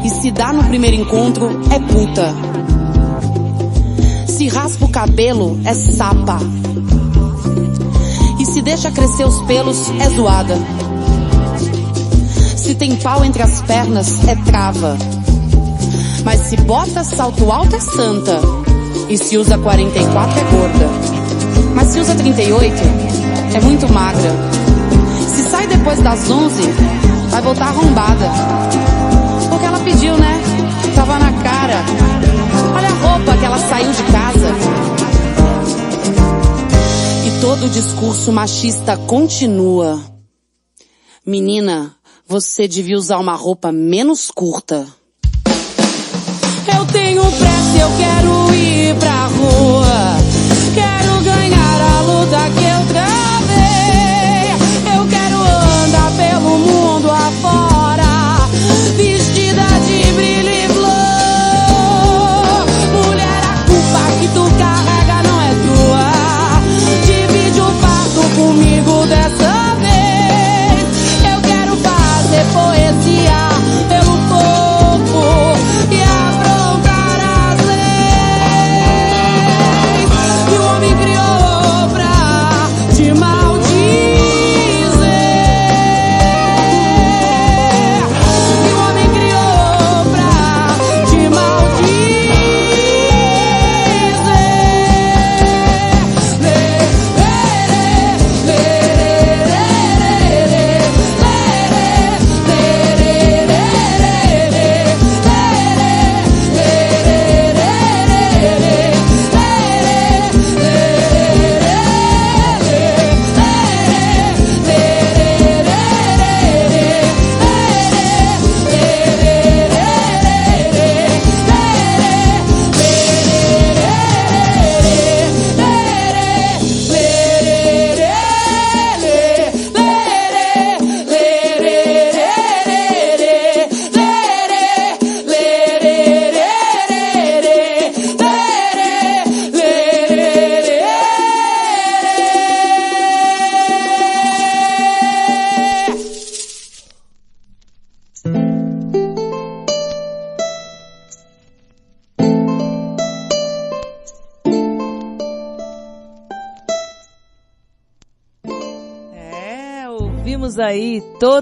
E 0.05 0.09
se 0.11 0.31
dá 0.31 0.53
no 0.53 0.63
primeiro 0.63 0.95
encontro, 0.95 1.51
é 1.69 1.81
puta. 1.81 2.33
Se 4.29 4.47
raspa 4.47 4.85
o 4.85 4.89
cabelo, 4.89 5.59
é 5.65 5.75
sapa. 5.75 6.39
E 8.39 8.47
se 8.47 8.63
deixa 8.63 8.93
crescer 8.93 9.25
os 9.25 9.41
pelos, 9.43 9.91
é 9.99 10.09
zoada. 10.11 10.57
Se 12.57 12.77
tem 12.77 12.95
pau 12.95 13.25
entre 13.25 13.43
as 13.43 13.61
pernas, 13.63 14.29
é 14.29 14.37
trava. 14.37 14.97
Mas 16.25 16.43
se 16.43 16.57
bota 16.59 17.03
salto 17.03 17.51
alto, 17.51 17.75
é 17.75 17.81
santa. 17.81 18.41
E 19.09 19.19
se 19.19 19.37
usa 19.37 19.59
44, 19.59 20.39
é 20.39 20.45
gorda. 20.45 20.89
Mas 21.75 21.89
se 21.89 21.99
usa 21.99 22.15
38, 22.15 22.73
é 23.53 23.61
muito 23.63 23.93
magra. 23.93 24.64
Depois 25.85 26.01
das 26.01 26.31
11, 26.31 26.63
vai 27.29 27.43
voltar 27.43 27.67
arrombada. 27.67 28.31
Porque 29.51 29.67
ela 29.67 29.79
pediu, 29.81 30.17
né? 30.17 30.41
Tava 30.95 31.19
na 31.19 31.31
cara. 31.43 31.85
Olha 32.75 32.89
a 32.89 32.93
roupa 32.93 33.37
que 33.37 33.45
ela 33.45 33.59
saiu 33.59 33.93
de 33.93 34.03
casa. 34.05 34.49
E 37.27 37.41
todo 37.43 37.67
o 37.67 37.69
discurso 37.69 38.33
machista 38.33 38.97
continua. 38.97 40.03
Menina, 41.27 41.95
você 42.27 42.67
devia 42.67 42.97
usar 42.97 43.19
uma 43.19 43.35
roupa 43.35 43.71
menos 43.71 44.31
curta. 44.31 44.87
Eu 46.75 46.87
tenho 46.87 47.21
pressa, 47.21 47.79
eu 47.79 47.91
quero 47.99 48.55
ir 48.55 48.95
pra 48.99 49.27
rua. 49.27 50.24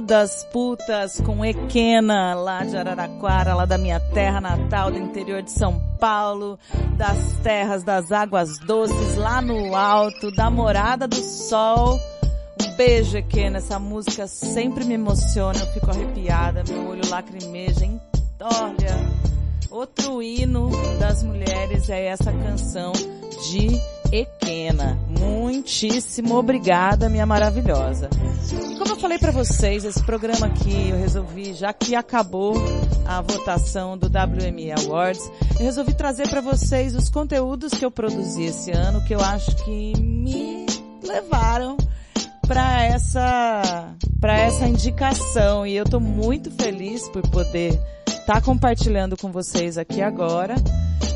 Todas 0.03 0.45
putas 0.53 1.21
com 1.21 1.45
Equena, 1.45 2.35
lá 2.35 2.65
de 2.65 2.77
Araraquara, 2.77 3.55
lá 3.55 3.65
da 3.65 3.79
minha 3.79 4.01
terra 4.01 4.41
natal, 4.41 4.91
do 4.91 4.99
interior 4.99 5.43
de 5.43 5.53
São 5.53 5.81
Paulo, 6.01 6.59
das 6.97 7.37
terras 7.43 7.85
das 7.85 8.11
águas 8.11 8.59
doces, 8.59 9.17
lá 9.17 9.41
no 9.41 9.77
alto, 9.77 10.33
da 10.33 10.51
morada 10.51 11.07
do 11.07 11.15
sol. 11.15 12.01
Um 12.61 12.77
beijo, 12.77 13.17
Equena, 13.17 13.59
essa 13.59 13.79
música 13.79 14.27
sempre 14.27 14.85
me 14.85 14.95
emociona, 14.95 15.61
eu 15.61 15.67
fico 15.69 15.91
arrepiada, 15.91 16.65
meu 16.69 16.89
olho 16.89 17.09
lacrimeja, 17.09 17.85
hein? 17.85 18.01
Olha, 18.41 18.97
outro 19.71 20.21
hino 20.21 20.69
das 20.99 21.23
mulheres 21.23 21.89
é 21.89 22.07
essa 22.07 22.33
canção 22.33 22.93
de 22.93 23.81
Equena. 24.11 24.99
Muitíssimo 25.09 26.37
obrigada, 26.37 27.09
minha 27.09 27.25
maravilhosa. 27.25 28.11
Para 29.23 29.31
vocês, 29.31 29.85
esse 29.85 30.03
programa 30.03 30.47
aqui 30.47 30.89
eu 30.89 30.99
resolvi, 30.99 31.55
já 31.55 31.73
que 31.73 31.95
acabou 31.95 32.57
a 33.07 33.21
votação 33.21 33.97
do 33.97 34.09
WME 34.09 34.73
Awards, 34.73 35.31
eu 35.61 35.65
resolvi 35.65 35.95
trazer 35.95 36.29
para 36.29 36.41
vocês 36.41 36.97
os 36.97 37.09
conteúdos 37.09 37.73
que 37.73 37.85
eu 37.85 37.91
produzi 37.91 38.47
esse 38.47 38.73
ano, 38.73 39.01
que 39.05 39.15
eu 39.15 39.21
acho 39.21 39.55
que 39.65 39.97
me 40.01 40.67
levaram 41.05 41.77
para 42.49 42.83
essa 42.83 43.95
para 44.21 44.37
essa 44.37 44.67
indicação 44.67 45.65
e 45.65 45.77
eu 45.77 45.85
tô 45.85 46.01
muito 46.01 46.51
feliz 46.51 47.09
por 47.09 47.23
poder 47.23 47.81
estar 48.09 48.35
tá 48.35 48.41
compartilhando 48.41 49.17
com 49.17 49.31
vocês 49.31 49.79
aqui 49.79 50.03
agora. 50.03 50.57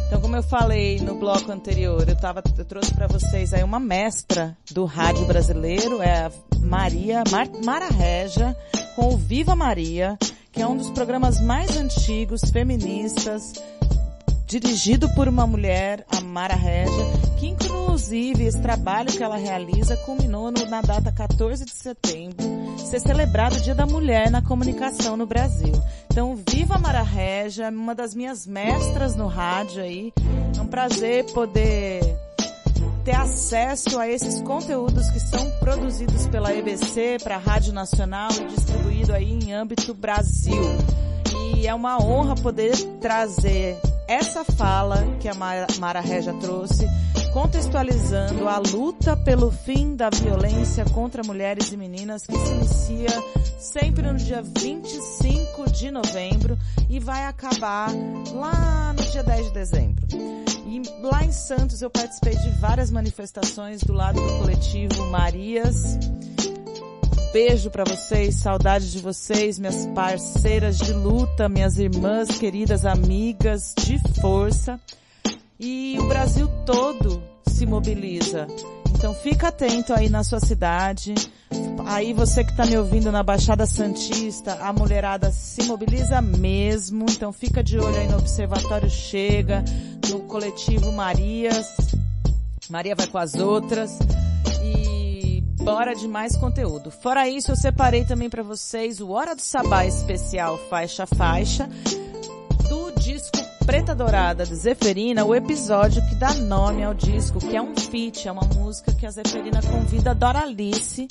Então, 0.07 0.21
como 0.21 0.37
eu 0.37 0.43
falei 0.43 1.01
no 1.01 1.17
bloco 1.17 1.51
anterior, 1.51 2.09
eu, 2.09 2.17
tava, 2.17 2.43
eu 2.57 2.65
trouxe 2.65 2.95
para 2.95 3.09
vocês 3.09 3.53
aí 3.53 3.65
uma 3.65 3.81
mestra 3.81 4.57
do 4.71 4.85
rádio 4.85 5.27
brasileiro, 5.27 6.01
é 6.01 6.27
a 6.27 6.33
Maria, 6.61 7.25
Mar, 7.31 7.49
Mara 7.65 7.89
Regia, 7.89 8.57
com 8.95 9.13
o 9.13 9.17
Viva 9.17 9.57
Maria, 9.57 10.17
que 10.53 10.63
é 10.63 10.67
um 10.67 10.77
dos 10.77 10.91
programas 10.91 11.41
mais 11.41 11.77
antigos, 11.77 12.41
feministas, 12.53 13.53
dirigido 14.47 15.09
por 15.11 15.29
uma 15.29 15.47
mulher, 15.47 16.07
a 16.09 16.21
Mara 16.21 16.55
Regia, 16.55 17.05
que 17.39 17.49
inclusive 17.49 18.45
esse 18.45 18.61
trabalho 18.63 19.11
que 19.11 19.23
ela 19.23 19.37
realiza 19.37 19.97
culminou 19.99 20.53
no, 20.53 20.65
na 20.67 20.81
data 20.81 21.11
14 21.11 21.65
de 21.65 21.73
setembro, 21.73 22.37
ser 22.79 23.01
celebrado 23.01 23.57
o 23.57 23.61
Dia 23.61 23.75
da 23.75 23.85
Mulher 23.85 24.31
na 24.31 24.41
comunicação 24.41 25.17
no 25.17 25.27
Brasil. 25.27 25.73
Então, 26.11 26.37
viva 26.49 26.79
Mara 26.79 27.03
Regia, 27.03 27.69
uma 27.71 27.95
das 27.95 28.15
minhas 28.15 28.47
mestras 28.47 29.17
no 29.17 29.27
rádio 29.27 29.83
aí. 29.83 30.13
É 30.57 30.61
um 30.61 30.67
prazer 30.67 31.25
poder 31.33 32.01
ter 33.05 33.17
acesso 33.17 33.99
a 33.99 34.09
esses 34.09 34.41
conteúdos 34.43 35.11
que 35.11 35.21
são 35.21 35.51
produzidos 35.59 36.27
pela 36.29 36.55
EBC 36.55 37.19
para 37.23 37.35
a 37.35 37.39
Rádio 37.39 37.73
Nacional 37.73 38.31
e 38.33 38.47
distribuído 38.47 39.13
aí 39.13 39.33
em 39.33 39.53
âmbito 39.53 39.93
Brasil. 39.93 40.63
E 41.57 41.67
é 41.67 41.75
uma 41.75 42.03
honra 42.03 42.35
poder 42.37 42.77
trazer 43.01 43.77
essa 44.09 44.45
fala 44.45 45.05
que 45.21 45.29
a 45.29 45.35
Mara 45.35 46.01
Regia 46.01 46.33
trouxe, 46.35 46.87
contextualizando 47.33 48.49
a 48.49 48.59
luta 48.59 49.17
pelo 49.17 49.51
fim 49.51 49.97
da 49.97 50.09
violência 50.11 50.85
contra 50.87 51.23
mulheres 51.25 51.73
e 51.73 51.77
meninas 51.77 52.27
que 52.27 52.37
se 52.39 52.53
inicia 52.53 53.25
sempre 53.59 54.11
no 54.11 54.17
dia 54.17 54.43
25 54.43 55.71
de 55.71 55.91
novembro 55.91 56.59
e 56.89 56.99
vai 57.01 57.27
acabar 57.27 57.91
lá 58.33 58.93
no 58.93 59.03
dia 59.11 59.23
10 59.23 59.47
de 59.47 59.53
dezembro. 59.53 60.07
E 60.67 60.83
lá 61.03 61.25
em 61.25 61.33
Santos 61.33 61.83
eu 61.83 61.91
participei 61.91 62.37
de 62.37 62.51
várias 62.61 62.91
manifestações 62.91 63.83
do 63.83 63.93
lado 63.93 64.21
do 64.21 64.39
coletivo 64.39 65.07
Marias. 65.11 65.99
Beijo 67.37 67.71
para 67.71 67.85
vocês, 67.85 68.37
saudade 68.37 68.91
de 68.91 68.99
vocês, 68.99 69.59
minhas 69.59 69.85
parceiras 69.89 70.79
de 70.79 70.95
luta, 70.95 71.51
minhas 71.51 71.79
irmãs, 71.79 72.31
queridas 72.39 72.87
amigas 72.87 73.75
de 73.77 73.99
força. 74.23 74.81
E 75.61 75.99
o 76.01 76.09
Brasil 76.09 76.49
todo 76.65 77.23
se 77.47 77.67
mobiliza 77.67 78.47
Então 78.95 79.13
fica 79.13 79.49
atento 79.49 79.93
aí 79.93 80.09
na 80.09 80.25
sua 80.25 80.41
cidade. 80.41 81.13
Aí 81.85 82.15
você 82.15 82.43
que 82.43 82.53
está 82.53 82.65
me 82.65 82.79
ouvindo 82.79 83.13
na 83.13 83.23
Baixada 83.23 83.67
Santista, 83.67 84.55
a 84.55 84.73
mulherada 84.73 85.31
se 85.31 85.63
mobiliza 85.65 86.23
mesmo. 86.23 87.05
Então 87.11 87.35
fica 87.35 87.63
de 87.63 87.79
olho 87.79 87.99
aí 87.99 88.09
no 88.09 88.17
Observatório 88.17 88.89
Chega, 88.89 89.63
no 90.09 90.21
coletivo 90.21 90.91
Marias. 90.91 91.77
Maria 92.71 92.95
vai 92.95 93.07
com 93.07 93.19
as 93.19 93.35
outras. 93.35 93.99
Bora 95.67 95.97
de 95.97 96.07
mais 96.07 96.37
conteúdo. 96.37 96.93
Fora 96.93 97.29
isso, 97.29 97.51
eu 97.51 97.57
separei 97.57 98.05
também 98.05 98.31
para 98.31 98.45
vocês 98.45 99.01
o 99.01 99.11
Hora 99.11 99.35
do 99.35 99.43
Sabá 99.43 99.85
especial 99.85 100.57
faixa 100.71 101.09
faixa 101.09 101.69
do 102.69 102.93
disco 102.93 103.37
Preta 103.67 103.93
Dourada 103.93 104.47
de 104.47 104.55
Zeferina, 104.55 105.25
o 105.25 105.35
episódio 105.35 106.01
que 106.09 106.15
dá 106.15 106.33
nome 106.35 106.85
ao 106.85 106.95
disco, 106.95 107.41
que 107.41 107.57
é 107.57 107.61
um 107.61 107.75
feat, 107.75 108.29
é 108.29 108.31
uma 108.31 108.45
música 108.55 108.93
que 108.93 109.05
a 109.05 109.11
Zeferina 109.11 109.61
convida 109.61 110.13
a 110.13 110.15
Doralice 110.15 111.09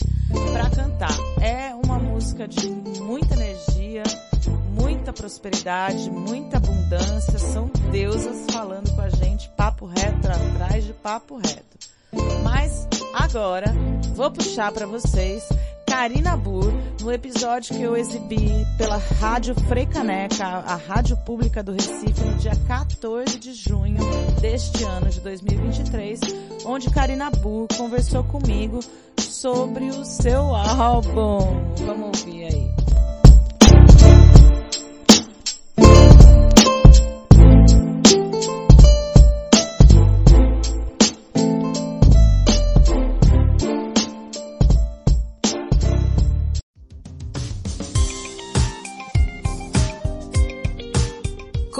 para 0.54 0.70
cantar. 0.70 1.18
É 1.42 1.76
uma 1.76 2.00
música 2.00 2.48
de 2.48 2.70
muita 2.70 3.34
energia, 3.34 4.04
muita 4.72 5.12
prosperidade, 5.12 6.10
muita 6.10 6.56
abundância, 6.56 7.38
são 7.40 7.70
deusas 7.92 8.46
falando 8.50 8.90
com 8.96 9.02
a 9.02 9.10
gente, 9.10 9.50
papo 9.50 9.86
reto 9.86 10.30
atrás 10.30 10.86
de 10.86 10.94
papo 10.94 11.36
reto. 11.36 11.78
Mas 12.42 12.88
agora 13.16 13.74
vou 14.14 14.30
puxar 14.30 14.72
para 14.72 14.86
vocês 14.86 15.48
Karina 15.88 16.36
Burr, 16.36 16.74
no 17.02 17.12
episódio 17.12 17.74
que 17.74 17.82
eu 17.82 17.96
exibi 17.96 18.50
pela 18.78 18.98
Rádio 18.98 19.56
Freicaneca, 19.68 20.44
a 20.44 20.76
rádio 20.76 21.16
pública 21.18 21.64
do 21.64 21.72
Recife, 21.72 22.22
no 22.22 22.36
dia 22.36 22.56
14 22.68 23.40
de 23.40 23.54
junho 23.54 24.00
deste 24.42 24.84
ano 24.84 25.10
de 25.10 25.22
2023, 25.22 26.20
onde 26.66 26.90
Karina 26.90 27.30
Burr 27.30 27.68
conversou 27.78 28.24
comigo 28.26 28.80
sobre 29.18 29.86
o 29.86 30.04
seu 30.04 30.54
álbum. 30.54 31.74
Vamos 31.86 32.20
ouvir 32.20 32.46
aí. 32.46 32.85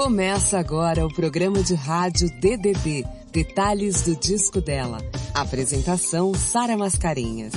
Começa 0.06 0.56
agora 0.60 1.04
o 1.04 1.12
programa 1.12 1.60
de 1.64 1.74
rádio 1.74 2.30
DDD, 2.40 3.04
Detalhes 3.32 4.02
do 4.02 4.14
Disco 4.14 4.60
dela. 4.60 4.98
Apresentação 5.34 6.32
Sara 6.32 6.76
Mascarenhas. 6.76 7.52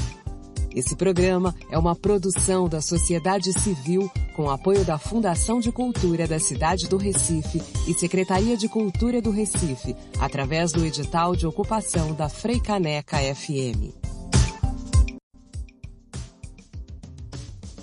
Esse 0.75 0.95
programa 0.95 1.53
é 1.69 1.77
uma 1.77 1.95
produção 1.95 2.67
da 2.67 2.81
sociedade 2.81 3.53
civil 3.53 4.09
com 4.35 4.49
apoio 4.49 4.83
da 4.83 4.97
Fundação 4.97 5.59
de 5.59 5.71
Cultura 5.71 6.27
da 6.27 6.39
cidade 6.39 6.87
do 6.87 6.97
Recife 6.97 7.61
e 7.87 7.93
Secretaria 7.93 8.57
de 8.57 8.67
Cultura 8.67 9.21
do 9.21 9.29
Recife, 9.29 9.95
através 10.19 10.71
do 10.71 10.83
edital 10.83 11.35
de 11.35 11.45
ocupação 11.45 12.15
da 12.15 12.29
Freicaneca 12.29 13.17
FM. 13.19 13.93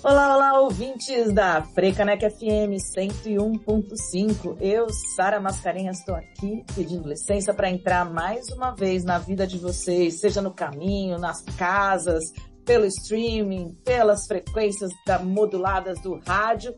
Olá, 0.08 0.36
olá, 0.36 0.60
ouvintes 0.60 1.32
da 1.32 1.64
Frecaneca 1.64 2.30
FM 2.30 2.78
101.5. 2.96 4.56
Eu, 4.60 4.86
Sara 5.16 5.40
Mascarenhas, 5.40 5.98
estou 5.98 6.14
aqui 6.14 6.64
pedindo 6.76 7.08
licença 7.08 7.52
para 7.52 7.68
entrar 7.68 8.08
mais 8.08 8.48
uma 8.50 8.70
vez 8.70 9.02
na 9.02 9.18
vida 9.18 9.48
de 9.48 9.58
vocês, 9.58 10.20
seja 10.20 10.40
no 10.40 10.54
caminho, 10.54 11.18
nas 11.18 11.40
casas, 11.58 12.22
pelo 12.64 12.86
streaming, 12.86 13.76
pelas 13.84 14.28
frequências 14.28 14.92
da, 15.04 15.18
moduladas 15.18 16.00
do 16.00 16.20
rádio, 16.24 16.72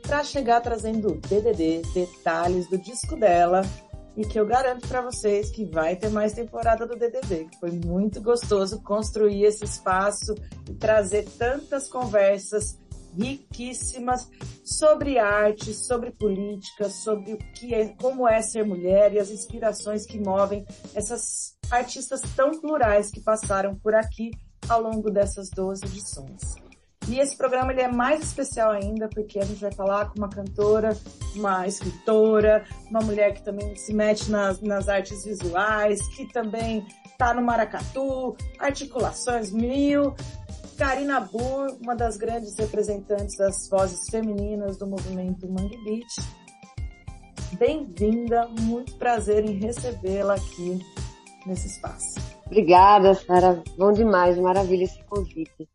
para 0.00 0.24
chegar 0.24 0.62
trazendo 0.62 1.20
DDD, 1.20 1.82
detalhes 1.92 2.66
do 2.70 2.78
disco 2.78 3.14
dela, 3.14 3.60
e 4.16 4.24
que 4.24 4.38
eu 4.38 4.46
garanto 4.46 4.86
para 4.86 5.02
vocês 5.02 5.50
que 5.50 5.64
vai 5.64 5.96
ter 5.96 6.08
mais 6.08 6.32
temporada 6.32 6.86
do 6.86 6.96
DDD, 6.96 7.48
foi 7.58 7.70
muito 7.70 8.20
gostoso 8.20 8.80
construir 8.82 9.44
esse 9.44 9.64
espaço 9.64 10.34
e 10.68 10.74
trazer 10.74 11.24
tantas 11.38 11.88
conversas 11.88 12.78
riquíssimas 13.16 14.28
sobre 14.64 15.18
arte, 15.18 15.72
sobre 15.72 16.10
política, 16.10 16.88
sobre 16.88 17.32
o 17.32 17.38
que 17.38 17.74
é, 17.74 17.88
como 17.88 18.28
é 18.28 18.42
ser 18.42 18.64
mulher 18.64 19.12
e 19.12 19.18
as 19.18 19.30
inspirações 19.30 20.04
que 20.04 20.18
movem 20.18 20.66
essas 20.94 21.56
artistas 21.70 22.20
tão 22.34 22.60
plurais 22.60 23.10
que 23.10 23.20
passaram 23.20 23.76
por 23.76 23.94
aqui 23.94 24.30
ao 24.68 24.82
longo 24.82 25.10
dessas 25.10 25.48
12 25.50 25.84
edições. 25.84 26.63
E 27.08 27.20
esse 27.20 27.36
programa 27.36 27.72
ele 27.72 27.82
é 27.82 27.88
mais 27.88 28.22
especial 28.22 28.70
ainda 28.70 29.08
porque 29.08 29.38
a 29.38 29.44
gente 29.44 29.60
vai 29.60 29.72
falar 29.72 30.06
com 30.06 30.18
uma 30.18 30.28
cantora, 30.28 30.96
uma 31.36 31.66
escritora, 31.66 32.64
uma 32.90 33.00
mulher 33.00 33.34
que 33.34 33.42
também 33.42 33.76
se 33.76 33.92
mete 33.92 34.30
nas, 34.30 34.60
nas 34.62 34.88
artes 34.88 35.24
visuais, 35.24 36.00
que 36.16 36.26
também 36.32 36.86
está 37.06 37.34
no 37.34 37.42
maracatu, 37.42 38.34
articulações 38.58 39.52
mil. 39.52 40.14
Karina 40.78 41.20
Burr, 41.20 41.76
uma 41.82 41.94
das 41.94 42.16
grandes 42.16 42.56
representantes 42.58 43.36
das 43.36 43.68
vozes 43.68 44.00
femininas 44.10 44.76
do 44.76 44.86
movimento 44.86 45.46
Mangue. 45.48 46.04
Bem-vinda, 47.58 48.48
muito 48.60 48.96
prazer 48.96 49.44
em 49.44 49.56
recebê-la 49.60 50.34
aqui 50.34 50.80
nesse 51.46 51.68
espaço. 51.68 52.18
Obrigada, 52.46 53.14
Sara. 53.14 53.62
Bom 53.78 53.92
demais, 53.92 54.36
maravilha 54.38 54.84
esse 54.84 55.00
convite. 55.04 55.68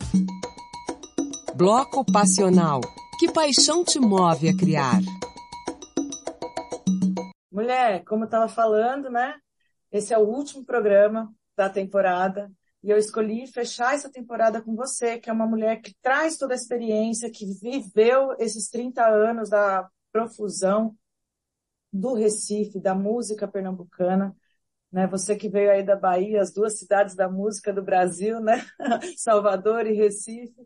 Bloco 1.59 2.05
Passional. 2.09 2.79
Que 3.19 3.29
paixão 3.33 3.83
te 3.83 3.99
move 3.99 4.47
a 4.47 4.55
criar? 4.55 5.01
Mulher, 7.51 8.01
como 8.05 8.23
eu 8.23 8.27
estava 8.27 8.47
falando, 8.47 9.09
né? 9.09 9.35
Esse 9.91 10.13
é 10.13 10.17
o 10.17 10.21
último 10.21 10.63
programa 10.63 11.29
da 11.57 11.69
temporada 11.69 12.49
e 12.81 12.89
eu 12.89 12.97
escolhi 12.97 13.45
fechar 13.45 13.93
essa 13.93 14.09
temporada 14.09 14.61
com 14.61 14.73
você, 14.73 15.19
que 15.19 15.29
é 15.29 15.33
uma 15.33 15.45
mulher 15.45 15.81
que 15.81 15.93
traz 16.01 16.37
toda 16.37 16.53
a 16.53 16.55
experiência, 16.55 17.29
que 17.29 17.45
viveu 17.45 18.33
esses 18.39 18.69
30 18.69 19.05
anos 19.05 19.49
da 19.49 19.85
profusão 20.13 20.95
do 21.91 22.13
Recife, 22.13 22.79
da 22.79 22.95
música 22.95 23.49
pernambucana, 23.49 24.33
né? 24.89 25.07
Você 25.07 25.35
que 25.35 25.49
veio 25.49 25.71
aí 25.71 25.83
da 25.83 25.97
Bahia, 25.97 26.41
as 26.41 26.53
duas 26.53 26.79
cidades 26.79 27.15
da 27.15 27.27
música 27.27 27.73
do 27.73 27.83
Brasil, 27.83 28.39
né? 28.39 28.65
Salvador 29.17 29.85
e 29.85 29.91
Recife 29.91 30.65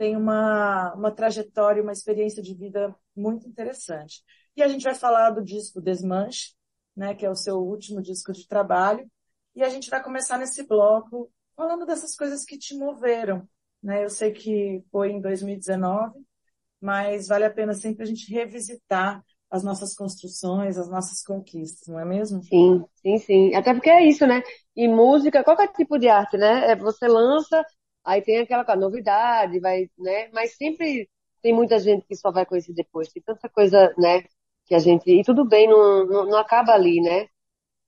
tem 0.00 0.16
uma, 0.16 0.94
uma 0.94 1.10
trajetória, 1.10 1.82
uma 1.82 1.92
experiência 1.92 2.42
de 2.42 2.54
vida 2.54 2.96
muito 3.14 3.46
interessante. 3.46 4.22
E 4.56 4.62
a 4.62 4.66
gente 4.66 4.82
vai 4.82 4.94
falar 4.94 5.28
do 5.28 5.44
disco 5.44 5.78
Desmanche, 5.78 6.54
né, 6.96 7.14
que 7.14 7.26
é 7.26 7.28
o 7.28 7.34
seu 7.34 7.58
último 7.58 8.00
disco 8.00 8.32
de 8.32 8.48
trabalho, 8.48 9.06
e 9.54 9.62
a 9.62 9.68
gente 9.68 9.90
vai 9.90 10.02
começar 10.02 10.38
nesse 10.38 10.66
bloco 10.66 11.30
falando 11.54 11.84
dessas 11.84 12.16
coisas 12.16 12.46
que 12.46 12.56
te 12.56 12.74
moveram. 12.74 13.46
Né? 13.82 14.02
Eu 14.02 14.08
sei 14.08 14.32
que 14.32 14.82
foi 14.90 15.10
em 15.10 15.20
2019, 15.20 16.18
mas 16.80 17.28
vale 17.28 17.44
a 17.44 17.50
pena 17.50 17.74
sempre 17.74 18.02
a 18.04 18.06
gente 18.06 18.32
revisitar 18.32 19.22
as 19.50 19.62
nossas 19.62 19.94
construções, 19.94 20.78
as 20.78 20.88
nossas 20.88 21.22
conquistas, 21.22 21.86
não 21.88 22.00
é 22.00 22.06
mesmo? 22.06 22.42
Sim, 22.44 22.86
sim, 23.02 23.18
sim. 23.18 23.54
Até 23.54 23.74
porque 23.74 23.90
é 23.90 24.08
isso, 24.08 24.26
né? 24.26 24.40
E 24.74 24.88
música, 24.88 25.44
qualquer 25.44 25.68
tipo 25.72 25.98
de 25.98 26.08
arte, 26.08 26.38
né? 26.38 26.70
É, 26.70 26.76
você 26.76 27.06
lança, 27.06 27.62
Aí 28.04 28.22
tem 28.22 28.38
aquela 28.38 28.76
novidade, 28.76 29.60
vai, 29.60 29.90
né? 29.98 30.28
Mas 30.32 30.56
sempre 30.56 31.08
tem 31.42 31.52
muita 31.54 31.78
gente 31.78 32.06
que 32.06 32.16
só 32.16 32.30
vai 32.32 32.46
conhecer 32.46 32.72
depois. 32.74 33.08
Tem 33.12 33.22
tanta 33.22 33.48
coisa, 33.48 33.94
né? 33.98 34.22
Que 34.66 34.74
a 34.74 34.78
gente. 34.78 35.10
E 35.10 35.22
tudo 35.24 35.44
bem, 35.46 35.68
não, 35.68 36.06
não, 36.06 36.26
não 36.26 36.38
acaba 36.38 36.72
ali, 36.72 37.00
né? 37.00 37.28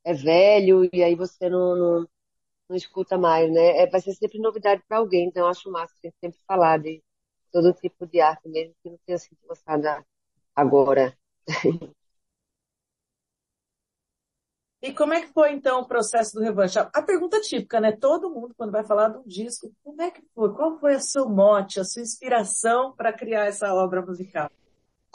É 0.04 0.14
velho 0.14 0.88
e 0.92 1.02
aí 1.02 1.14
você 1.16 1.48
não, 1.50 1.76
não, 1.76 2.08
não 2.68 2.76
escuta 2.76 3.18
mais, 3.18 3.52
né? 3.52 3.78
É, 3.82 3.86
vai 3.88 4.00
ser 4.00 4.14
sempre 4.14 4.38
novidade 4.40 4.82
para 4.88 4.98
alguém. 4.98 5.26
Então 5.28 5.44
eu 5.44 5.48
acho 5.50 5.70
massa 5.70 5.94
a 6.04 6.06
gente 6.08 6.16
sempre 6.20 6.40
falar 6.46 6.78
de 6.80 7.02
todo 7.52 7.72
tipo 7.74 8.06
de 8.06 8.20
arte, 8.20 8.48
mesmo 8.48 8.74
que 8.82 8.90
não 8.90 8.98
tenha 9.06 9.18
sido 9.18 9.38
lançada 9.48 10.04
agora. 10.56 11.16
E 14.82 14.92
como 14.92 15.14
é 15.14 15.20
que 15.20 15.32
foi 15.32 15.52
então 15.52 15.80
o 15.80 15.86
processo 15.86 16.34
do 16.34 16.42
revanche? 16.42 16.76
A 16.76 17.02
pergunta 17.02 17.40
típica, 17.40 17.80
né? 17.80 17.92
Todo 17.92 18.28
mundo 18.28 18.52
quando 18.56 18.72
vai 18.72 18.84
falar 18.84 19.10
de 19.10 19.18
um 19.18 19.22
disco, 19.22 19.72
como 19.84 20.02
é 20.02 20.10
que 20.10 20.20
foi? 20.34 20.52
Qual 20.52 20.76
foi 20.80 20.96
o 20.96 21.00
seu 21.00 21.28
mote, 21.28 21.78
a 21.78 21.84
sua 21.84 22.02
inspiração 22.02 22.92
para 22.96 23.12
criar 23.12 23.46
essa 23.46 23.72
obra 23.72 24.02
musical? 24.02 24.50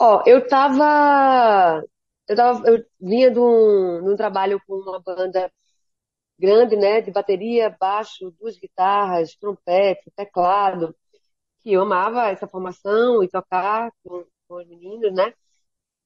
Ó, 0.00 0.22
eu 0.24 0.48
tava, 0.48 1.84
eu 2.26 2.34
tava, 2.34 2.66
eu 2.66 2.82
vinha 2.98 3.30
de 3.30 3.38
um, 3.38 4.02
de 4.02 4.10
um 4.10 4.16
trabalho 4.16 4.58
com 4.66 4.76
uma 4.76 5.00
banda 5.00 5.52
grande, 6.38 6.76
né, 6.76 7.02
de 7.02 7.10
bateria, 7.10 7.76
baixo, 7.78 8.30
duas 8.40 8.56
guitarras, 8.56 9.34
trompete, 9.34 10.10
teclado, 10.16 10.96
que 11.60 11.72
eu 11.72 11.82
amava 11.82 12.28
essa 12.28 12.46
formação 12.46 13.22
e 13.22 13.28
tocar 13.28 13.90
com, 14.02 14.24
com 14.46 14.54
os 14.54 14.66
meninos, 14.66 15.12
né? 15.12 15.34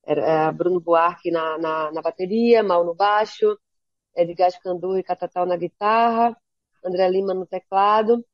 Era 0.05 0.53
Bruno 0.53 0.81
Buarque 0.81 1.31
na, 1.31 1.59
na, 1.59 1.93
na 1.93 2.03
bateria, 2.03 2.63
Mal 2.63 2.85
no 2.85 2.95
baixo, 2.95 3.59
Edgar 4.17 4.49
Escandur 4.49 4.99
e 4.99 5.03
Catatal 5.05 5.47
na 5.47 5.57
guitarra. 5.57 6.37
André 6.85 7.09
Lima 7.11 7.35
no 7.35 7.47
teclado 7.47 8.25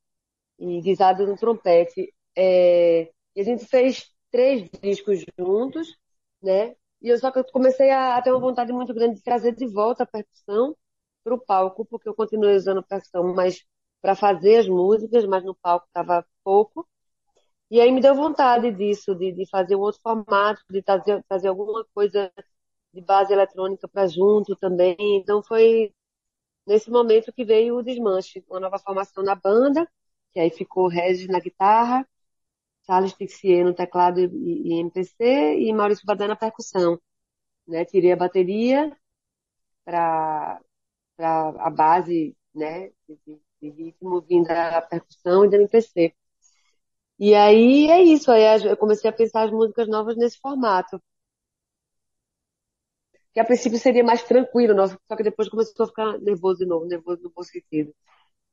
e 0.58 0.80
Guisado 0.80 1.26
no 1.26 1.36
trompete. 1.36 2.12
É, 2.36 3.10
e 3.34 3.40
a 3.40 3.44
gente 3.44 3.64
fez 3.66 4.10
três 4.30 4.68
discos 4.82 5.24
juntos, 5.38 5.96
né? 6.42 6.74
E 7.00 7.08
eu 7.08 7.18
só 7.18 7.30
que 7.30 7.42
comecei 7.52 7.90
a, 7.90 8.16
a 8.16 8.22
ter 8.22 8.30
uma 8.32 8.40
vontade 8.40 8.72
muito 8.72 8.92
grande 8.94 9.16
de 9.16 9.22
trazer 9.22 9.54
de 9.54 9.66
volta 9.66 10.02
a 10.04 10.06
percussão 10.06 10.76
para 11.24 11.34
o 11.34 11.40
palco, 11.40 11.84
porque 11.86 12.08
eu 12.08 12.14
continuei 12.14 12.56
usando 12.56 12.82
percussão, 12.82 13.34
mas 13.34 13.64
para 14.00 14.14
fazer 14.16 14.56
as 14.58 14.68
músicas, 14.68 15.24
mas 15.26 15.44
no 15.44 15.54
palco 15.54 15.86
estava 15.86 16.24
pouco. 16.44 16.88
E 17.70 17.80
aí 17.80 17.92
me 17.92 18.00
deu 18.00 18.14
vontade 18.14 18.70
disso, 18.72 19.14
de, 19.14 19.32
de 19.32 19.46
fazer 19.48 19.76
um 19.76 19.80
outro 19.80 20.00
formato, 20.02 20.62
de 20.70 20.82
trazer, 20.82 21.22
trazer 21.28 21.48
alguma 21.48 21.84
coisa 21.94 22.32
de 22.94 23.02
base 23.02 23.32
eletrônica 23.32 23.88
para 23.88 24.06
junto 24.06 24.56
também. 24.56 24.96
Então 25.00 25.42
foi 25.42 25.92
nesse 26.66 26.90
momento 26.90 27.32
que 27.32 27.44
veio 27.44 27.76
o 27.78 27.82
desmanche, 27.82 28.44
uma 28.48 28.60
nova 28.60 28.78
formação 28.78 29.22
na 29.24 29.34
banda, 29.34 29.88
que 30.32 30.40
aí 30.40 30.50
ficou 30.50 30.88
Regis 30.88 31.28
na 31.28 31.40
guitarra, 31.40 32.08
Charles 32.86 33.14
Tixier 33.14 33.64
no 33.64 33.74
teclado 33.74 34.20
e, 34.20 34.28
e 34.70 34.80
MPC 34.80 35.56
e 35.60 35.72
Maurício 35.74 36.06
Badã 36.06 36.28
na 36.28 36.36
percussão. 36.36 37.00
Né? 37.68 37.84
Tirei 37.84 38.12
a 38.12 38.16
bateria 38.16 38.96
para 39.84 40.60
a 41.18 41.70
base 41.70 42.36
né, 42.54 42.90
de, 43.08 43.40
de 43.62 43.70
ritmo 43.70 44.20
vindo 44.22 44.46
da 44.48 44.82
percussão 44.82 45.44
e 45.44 45.50
da 45.50 45.56
MPC. 45.56 46.14
E 47.18 47.34
aí 47.34 47.90
é 47.90 48.00
isso, 48.02 48.30
aí 48.30 48.42
eu 48.64 48.76
comecei 48.76 49.10
a 49.10 49.12
pensar 49.12 49.44
as 49.44 49.50
músicas 49.50 49.88
novas 49.88 50.16
nesse 50.16 50.38
formato. 50.38 51.02
Que 53.32 53.40
a 53.40 53.44
princípio 53.44 53.78
seria 53.78 54.04
mais 54.04 54.22
tranquilo, 54.22 54.74
só 54.86 55.16
que 55.16 55.22
depois 55.22 55.48
começou 55.48 55.84
a 55.84 55.88
ficar 55.88 56.18
nervoso 56.18 56.58
de 56.60 56.66
novo, 56.66 56.86
nervoso 56.86 57.22
no 57.22 57.30
bom 57.30 57.42
sentido. 57.42 57.92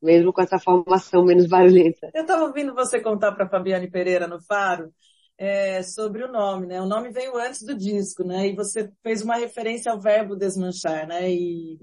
Mesmo 0.02 0.32
com 0.32 0.42
essa 0.42 0.58
formação 0.58 1.24
menos 1.24 1.46
barulhenta. 1.46 2.10
Eu 2.14 2.22
estava 2.22 2.44
ouvindo 2.44 2.74
você 2.74 3.00
contar 3.00 3.32
para 3.32 3.48
Fabiane 3.48 3.90
Pereira 3.90 4.26
no 4.26 4.42
Faro 4.42 4.92
é, 5.38 5.82
sobre 5.82 6.24
o 6.24 6.30
nome, 6.30 6.66
né? 6.66 6.80
O 6.80 6.86
nome 6.86 7.10
veio 7.10 7.36
antes 7.36 7.62
do 7.62 7.74
disco, 7.74 8.22
né? 8.24 8.48
E 8.48 8.54
você 8.54 8.92
fez 9.02 9.22
uma 9.22 9.36
referência 9.36 9.90
ao 9.92 10.00
verbo 10.00 10.36
desmanchar, 10.36 11.06
né? 11.06 11.30
E 11.30 11.78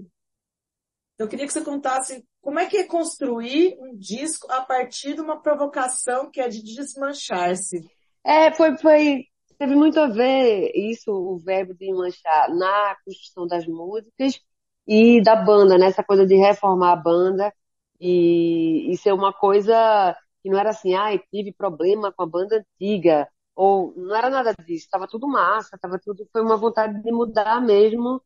eu 1.17 1.27
queria 1.27 1.45
que 1.45 1.53
você 1.53 1.63
contasse 1.63 2.23
como 2.43 2.59
é 2.59 2.65
que 2.65 2.75
é 2.75 2.83
construir 2.85 3.77
um 3.79 3.95
disco 3.95 4.51
a 4.51 4.61
partir 4.61 5.15
de 5.15 5.21
uma 5.21 5.41
provocação 5.41 6.29
que 6.29 6.41
é 6.41 6.49
de 6.49 6.61
desmanchar-se. 6.61 7.89
É, 8.21 8.51
foi, 8.53 8.77
foi, 8.77 9.25
teve 9.57 9.73
muito 9.75 9.97
a 9.97 10.07
ver 10.07 10.69
isso, 10.75 11.09
o 11.09 11.37
verbo 11.37 11.73
de 11.73 11.87
desmanchar, 11.87 12.53
na 12.53 12.97
construção 13.05 13.47
das 13.47 13.65
músicas 13.65 14.41
e 14.85 15.23
da 15.23 15.37
banda, 15.37 15.77
né? 15.77 15.87
Essa 15.87 16.03
coisa 16.03 16.25
de 16.25 16.35
reformar 16.35 16.91
a 16.91 16.97
banda 16.97 17.53
e, 17.97 18.91
e 18.91 18.97
ser 18.97 19.13
uma 19.13 19.31
coisa 19.31 20.13
que 20.43 20.49
não 20.49 20.59
era 20.59 20.71
assim, 20.71 20.93
ah, 20.95 21.17
tive 21.31 21.53
problema 21.53 22.11
com 22.11 22.23
a 22.23 22.27
banda 22.27 22.57
antiga, 22.57 23.25
ou 23.55 23.93
não 23.95 24.13
era 24.13 24.29
nada 24.29 24.53
disso, 24.53 24.83
estava 24.85 25.07
tudo 25.07 25.29
massa, 25.29 25.77
estava 25.77 25.97
tudo, 25.97 26.27
foi 26.29 26.41
uma 26.41 26.57
vontade 26.57 27.01
de 27.01 27.09
mudar 27.09 27.61
mesmo 27.61 28.21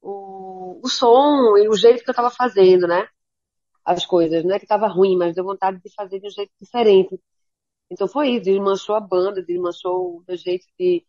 o, 0.00 0.80
o 0.84 0.88
som 0.88 1.56
e 1.56 1.68
o 1.68 1.74
jeito 1.74 2.04
que 2.04 2.10
eu 2.10 2.12
estava 2.12 2.30
fazendo, 2.30 2.86
né? 2.86 3.08
As 3.86 4.04
coisas, 4.06 4.44
não 4.44 4.54
é 4.54 4.58
que 4.58 4.64
estava 4.66 4.88
ruim, 4.88 5.16
mas 5.16 5.34
deu 5.34 5.44
vontade 5.44 5.80
de 5.82 5.94
fazer 5.94 6.20
de 6.20 6.26
um 6.28 6.30
jeito 6.30 6.52
diferente. 6.60 7.20
Então 7.90 8.08
foi 8.08 8.30
isso, 8.30 8.44
desmanchou 8.44 8.96
a 8.96 9.00
banda, 9.00 9.42
desmanchou 9.42 10.18
o 10.18 10.24
meu 10.26 10.36
jeito 10.36 10.66
de, 10.78 11.06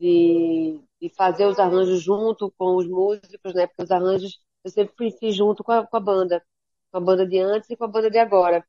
de, 0.00 0.80
de, 1.00 1.08
fazer 1.16 1.46
os 1.46 1.58
arranjos 1.58 2.02
junto 2.02 2.52
com 2.58 2.76
os 2.76 2.86
músicos, 2.88 3.54
né? 3.54 3.66
Porque 3.66 3.82
os 3.84 3.90
arranjos 3.90 4.40
eu 4.64 4.70
sempre 4.70 5.12
fiz 5.18 5.34
junto 5.36 5.64
com 5.64 5.72
a, 5.72 5.86
com 5.86 5.96
a 5.96 6.00
banda, 6.00 6.44
com 6.90 6.98
a 6.98 7.00
banda 7.00 7.26
de 7.26 7.38
antes 7.38 7.70
e 7.70 7.76
com 7.76 7.84
a 7.84 7.88
banda 7.88 8.10
de 8.10 8.18
agora. 8.18 8.64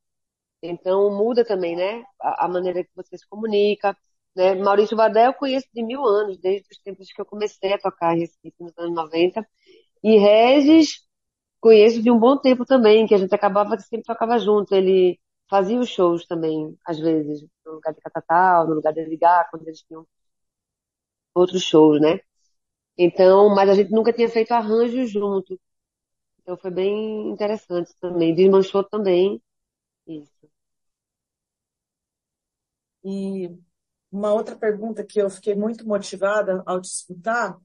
Então 0.62 1.12
muda 1.18 1.46
também, 1.46 1.76
né? 1.76 2.04
A, 2.22 2.46
a 2.46 2.48
maneira 2.50 2.84
que 2.84 2.92
você 2.96 3.18
se 3.18 3.28
comunica, 3.28 3.98
né? 4.36 4.56
Maurício 4.56 4.98
Badé 4.98 5.28
eu 5.28 5.34
conheço 5.34 5.68
de 5.74 5.84
mil 5.84 6.06
anos, 6.06 6.38
desde 6.40 6.68
os 6.72 6.78
tempos 6.80 7.12
que 7.12 7.22
eu 7.22 7.26
comecei 7.26 7.74
a 7.74 7.80
tocar 7.80 8.16
em 8.16 8.22
Recife, 8.22 8.54
nos 8.60 8.78
anos 8.78 8.96
90. 8.96 9.48
E 10.04 10.18
Regis, 10.18 11.02
conheço 11.62 12.04
de 12.04 12.12
um 12.12 12.20
bom 12.20 12.38
tempo 12.38 12.66
também, 12.66 13.08
que 13.08 13.16
a 13.16 13.20
gente 13.20 13.36
acabava 13.36 13.78
que 13.78 13.84
sempre 13.84 14.06
tocava 14.06 14.40
junto. 14.40 14.76
Ele 14.76 15.20
fazia 15.50 15.80
os 15.80 15.90
shows 15.90 16.26
também, 16.28 16.78
às 16.86 17.00
vezes, 17.00 17.44
no 17.66 17.74
lugar 17.74 17.94
de 17.94 18.02
Catatal, 18.02 18.68
no 18.68 18.76
lugar 18.76 18.94
de 18.94 19.06
Ligar, 19.06 19.50
quando 19.52 19.68
eles 19.68 19.82
tinham 19.84 20.08
outros 21.36 21.64
shows, 21.64 22.00
né? 22.02 22.20
Então, 22.98 23.50
mas 23.56 23.70
a 23.70 23.76
gente 23.76 23.92
nunca 23.92 24.14
tinha 24.14 24.30
feito 24.30 24.54
arranjo 24.54 25.06
junto. 25.08 25.60
Então 26.42 26.58
foi 26.58 26.72
bem 26.72 27.30
interessante 27.32 27.94
também. 28.02 28.36
Desmanchou 28.36 28.84
também 28.84 29.42
isso. 30.08 30.50
E 33.04 33.50
uma 34.12 34.34
outra 34.34 34.56
pergunta 34.58 35.06
que 35.06 35.20
eu 35.22 35.30
fiquei 35.30 35.56
muito 35.56 35.88
motivada 35.88 36.64
ao 36.66 36.82
te 36.82 36.86
escutar. 36.90 37.60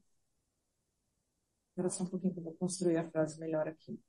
Espera 1.76 1.90
só 1.90 2.04
um 2.04 2.06
pouquinho 2.06 2.32
que 2.32 2.40
eu 2.40 2.44
vou 2.44 2.54
construir 2.54 2.96
a 2.96 3.04
frase 3.04 3.38
melhor 3.38 3.68
aqui. 3.68 4.00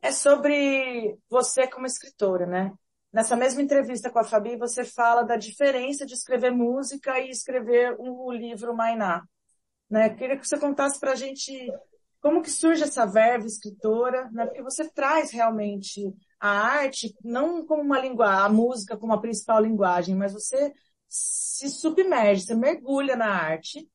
É 0.00 0.12
sobre 0.12 1.18
você 1.28 1.66
como 1.66 1.86
escritora, 1.86 2.46
né? 2.46 2.72
Nessa 3.12 3.34
mesma 3.34 3.62
entrevista 3.62 4.10
com 4.10 4.20
a 4.20 4.24
Fabi, 4.24 4.56
você 4.56 4.84
fala 4.84 5.24
da 5.24 5.34
diferença 5.34 6.06
de 6.06 6.14
escrever 6.14 6.52
música 6.52 7.18
e 7.18 7.30
escrever 7.30 7.96
um 7.98 8.30
livro 8.30 8.76
Mainá. 8.76 9.24
Né? 9.90 10.10
Queria 10.10 10.38
que 10.38 10.46
você 10.46 10.56
contasse 10.56 11.00
para 11.00 11.12
a 11.12 11.16
gente 11.16 11.52
como 12.20 12.40
que 12.40 12.50
surge 12.50 12.84
essa 12.84 13.04
verve 13.04 13.48
escritora, 13.48 14.30
né? 14.30 14.46
Porque 14.46 14.62
você 14.62 14.88
traz 14.88 15.32
realmente 15.32 16.14
a 16.38 16.48
arte 16.48 17.12
não 17.24 17.66
como 17.66 17.82
uma 17.82 17.98
linguagem, 17.98 18.46
a 18.46 18.48
música 18.48 18.96
como 18.96 19.14
a 19.14 19.20
principal 19.20 19.60
linguagem, 19.60 20.14
mas 20.14 20.32
você 20.32 20.72
se 21.56 21.68
submerge, 21.70 22.42
você 22.42 22.54
mergulha 22.54 23.16
na 23.16 23.28
arte 23.28 23.88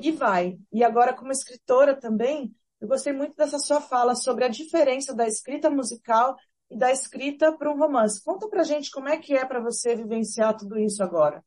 e 0.00 0.10
vai. 0.10 0.58
E 0.72 0.82
agora, 0.82 1.14
como 1.14 1.30
escritora 1.30 1.94
também, 1.94 2.54
eu 2.80 2.88
gostei 2.88 3.12
muito 3.12 3.36
dessa 3.36 3.58
sua 3.58 3.80
fala 3.80 4.14
sobre 4.14 4.44
a 4.44 4.48
diferença 4.48 5.14
da 5.14 5.26
escrita 5.26 5.70
musical 5.70 6.36
e 6.70 6.76
da 6.76 6.90
escrita 6.90 7.56
para 7.56 7.72
um 7.72 7.78
romance. 7.78 8.22
Conta 8.22 8.48
pra 8.48 8.64
gente 8.64 8.90
como 8.90 9.08
é 9.08 9.16
que 9.16 9.34
é 9.34 9.44
para 9.44 9.60
você 9.60 9.94
vivenciar 9.94 10.56
tudo 10.56 10.78
isso 10.78 11.02
agora. 11.02 11.44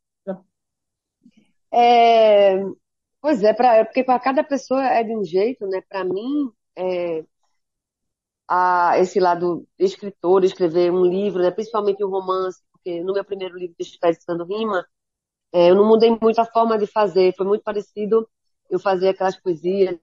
É, 1.72 2.64
pois 3.22 3.44
é, 3.44 3.54
pra, 3.54 3.86
porque 3.86 4.04
para 4.04 4.20
cada 4.20 4.44
pessoa 4.44 4.84
é 4.84 5.04
de 5.04 5.16
um 5.16 5.24
jeito, 5.24 5.68
né? 5.68 5.82
Para 5.88 6.04
mim, 6.04 6.52
é, 6.76 7.24
a, 8.48 8.98
esse 8.98 9.20
lado 9.20 9.68
escritor, 9.78 10.44
escrever 10.44 10.92
um 10.92 11.06
livro, 11.06 11.42
né? 11.42 11.52
principalmente 11.52 12.04
um 12.04 12.10
romance, 12.10 12.62
porque 12.72 13.04
no 13.04 13.14
meu 13.14 13.24
primeiro 13.24 13.58
livro, 13.58 13.76
Desperdiçando 13.78 14.46
Rima, 14.46 14.86
é, 15.52 15.70
eu 15.70 15.76
não 15.76 15.88
mudei 15.88 16.16
muito 16.22 16.40
a 16.40 16.46
forma 16.46 16.78
de 16.78 16.86
fazer, 16.88 17.34
foi 17.36 17.46
muito 17.46 17.64
parecido 17.64 18.28
eu 18.70 18.80
fazer 18.80 19.10
aquelas 19.10 19.40
poesias, 19.40 19.98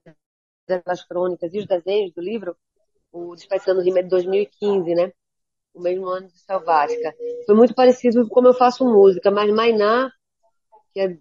aquelas 0.67 1.03
crônicas 1.05 1.53
e 1.53 1.59
os 1.59 1.65
desenhos 1.65 2.13
do 2.13 2.21
livro, 2.21 2.55
o 3.11 3.35
Despedição 3.35 3.81
Rima 3.81 4.03
de 4.03 4.09
2015, 4.09 4.93
né? 4.93 5.11
O 5.73 5.81
mesmo 5.81 6.07
ano 6.07 6.27
de 6.27 6.39
Selvática. 6.39 7.15
Foi 7.45 7.55
muito 7.55 7.73
parecido 7.73 8.27
como 8.29 8.47
eu 8.47 8.53
faço 8.53 8.85
música, 8.85 9.31
mas 9.31 9.49
Mainá, 9.53 10.11
que 10.93 10.99
é 10.99 11.17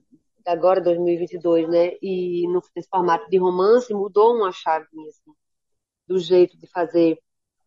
agora 0.46 0.80
2022, 0.80 1.68
né? 1.68 1.96
E 2.02 2.48
no, 2.48 2.62
nesse 2.74 2.88
formato 2.88 3.28
de 3.28 3.38
romance 3.38 3.92
mudou 3.92 4.34
uma 4.34 4.50
chavinha, 4.52 5.08
assim, 5.08 5.32
do 6.06 6.18
jeito 6.18 6.56
de 6.58 6.66
fazer. 6.66 7.18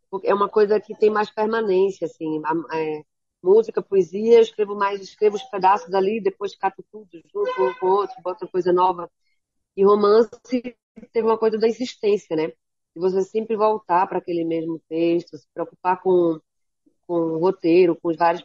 Porque 0.10 0.28
é 0.28 0.34
uma 0.34 0.50
coisa 0.50 0.80
que 0.80 0.98
tem 0.98 1.10
mais 1.10 1.30
permanência, 1.30 2.06
assim. 2.06 2.42
É, 2.74 3.04
música, 3.42 3.82
poesia, 3.82 4.38
eu 4.38 4.42
escrevo 4.42 4.76
mais, 4.76 5.02
escrevo 5.02 5.36
os 5.36 5.44
pedaços 5.44 5.94
ali, 5.94 6.22
depois 6.22 6.56
cato 6.56 6.84
tudo 6.92 7.08
junto 7.34 7.64
um 7.64 7.74
com 7.76 7.86
o 7.86 7.90
outro, 7.90 8.16
boto 8.22 8.48
coisa 8.48 8.72
nova. 8.74 9.10
E 9.76 9.84
romance 9.84 10.30
teve 11.14 11.28
uma 11.28 11.38
coisa 11.38 11.58
da 11.58 11.68
insistência, 11.68 12.36
né? 12.36 12.48
De 12.48 12.56
você 13.00 13.22
sempre 13.24 13.56
voltar 13.56 14.08
para 14.08 14.20
aquele 14.20 14.44
mesmo 14.44 14.82
texto, 14.90 15.38
se 15.38 15.48
preocupar 15.54 16.02
com, 16.02 16.40
com 17.08 17.14
o 17.14 17.40
roteiro, 17.40 17.96
com 17.96 18.10
os 18.10 18.18
vários 18.18 18.44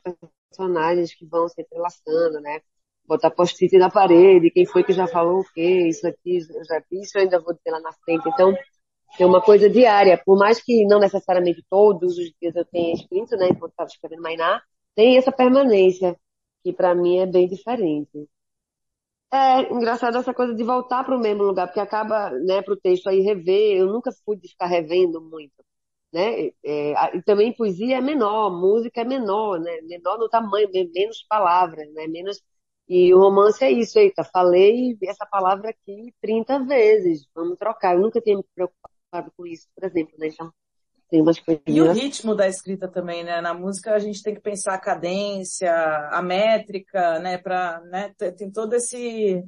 personagens 0.51 1.15
que 1.15 1.27
vão 1.27 1.49
se 1.49 1.61
entrelaçando, 1.61 2.41
né? 2.41 2.61
Botar 3.07 3.31
post-it 3.31 3.77
na 3.77 3.91
parede, 3.91 4.51
quem 4.51 4.65
foi 4.65 4.83
que 4.85 4.93
já 4.93 5.07
falou 5.07 5.41
o 5.41 5.53
quê, 5.53 5.89
isso 5.89 6.07
aqui, 6.07 6.39
eu 6.39 6.65
já 6.65 6.81
vi, 6.91 7.01
isso 7.01 7.19
eu 7.19 7.23
ainda 7.23 7.41
vou 7.41 7.55
ter 7.55 7.71
lá 7.71 7.81
na 7.81 7.93
frente. 7.93 8.29
Então, 8.29 8.55
é 9.19 9.27
uma 9.27 9.41
coisa 9.41 9.69
diária, 9.71 10.21
por 10.25 10.39
mais 10.39 10.61
que 10.63 10.85
não 10.87 10.99
necessariamente 10.99 11.65
todos 11.71 12.19
os 12.19 12.33
dias 12.41 12.55
eu 12.57 12.65
tenha 12.65 12.95
escrito, 12.95 13.37
né, 13.37 13.49
enquanto 13.51 13.73
estava 13.73 13.89
escrevendo 13.89 14.23
Mainá, 14.23 14.63
tem 14.95 15.17
essa 15.19 15.33
permanência, 15.33 16.19
que 16.65 16.73
para 16.73 16.95
mim 16.95 17.19
é 17.19 17.27
bem 17.27 17.49
diferente. 17.49 18.29
É 19.33 19.73
engraçado 19.73 20.17
essa 20.19 20.33
coisa 20.33 20.55
de 20.55 20.63
voltar 20.63 21.03
para 21.05 21.17
o 21.17 21.21
mesmo 21.21 21.43
lugar, 21.43 21.67
porque 21.67 21.81
acaba, 21.81 22.31
né, 22.31 22.63
para 22.63 22.75
o 22.75 22.77
texto 22.81 23.09
aí 23.09 23.21
rever, 23.21 23.77
eu 23.79 23.87
nunca 23.87 24.13
fui 24.25 24.37
de 24.37 24.49
ficar 24.49 24.67
revendo 24.67 25.21
muito, 25.21 25.53
né, 26.13 26.49
é, 26.65 27.17
e 27.17 27.23
também 27.23 27.53
poesia 27.55 27.97
é 27.99 28.01
menor, 28.01 28.51
música 28.51 29.01
é 29.01 29.05
menor, 29.05 29.59
né, 29.61 29.81
menor 29.83 30.19
no 30.19 30.29
tamanho, 30.29 30.69
menos 30.95 31.25
palavras, 31.29 31.93
né, 31.95 32.07
menos, 32.07 32.41
e 32.89 33.13
o 33.13 33.19
romance 33.19 33.65
é 33.65 33.71
isso, 33.73 33.99
eita, 33.99 34.23
falei 34.25 34.97
essa 35.03 35.27
palavra 35.27 35.71
aqui 35.71 36.15
30 36.21 36.61
vezes, 36.65 37.27
vamos 37.35 37.59
trocar, 37.59 37.95
eu 37.97 38.01
nunca 38.03 38.21
tinha 38.21 38.37
me 38.37 38.45
preocupado 38.55 39.33
com 39.37 39.47
isso, 39.47 39.69
por 39.75 39.85
exemplo, 39.85 40.15
né, 40.19 40.29
então, 40.29 40.53
Tem 41.15 41.23
umas 41.23 41.41
E 41.69 41.81
o 41.81 41.93
ritmo 41.93 42.35
da 42.35 42.49
escrita 42.49 42.89
também, 42.89 43.23
né? 43.23 43.41
Na 43.41 43.55
música 43.55 43.95
a 43.95 44.01
gente 44.01 44.21
tem 44.21 44.35
que 44.35 44.41
pensar 44.41 44.75
a 44.75 44.81
cadência, 44.81 45.73
a 46.11 46.21
métrica, 46.21 47.21
né? 47.21 47.39
Pra, 47.39 47.81
né? 47.85 48.13
Tem 48.37 48.51
todo 48.51 48.75
esse, 48.75 49.45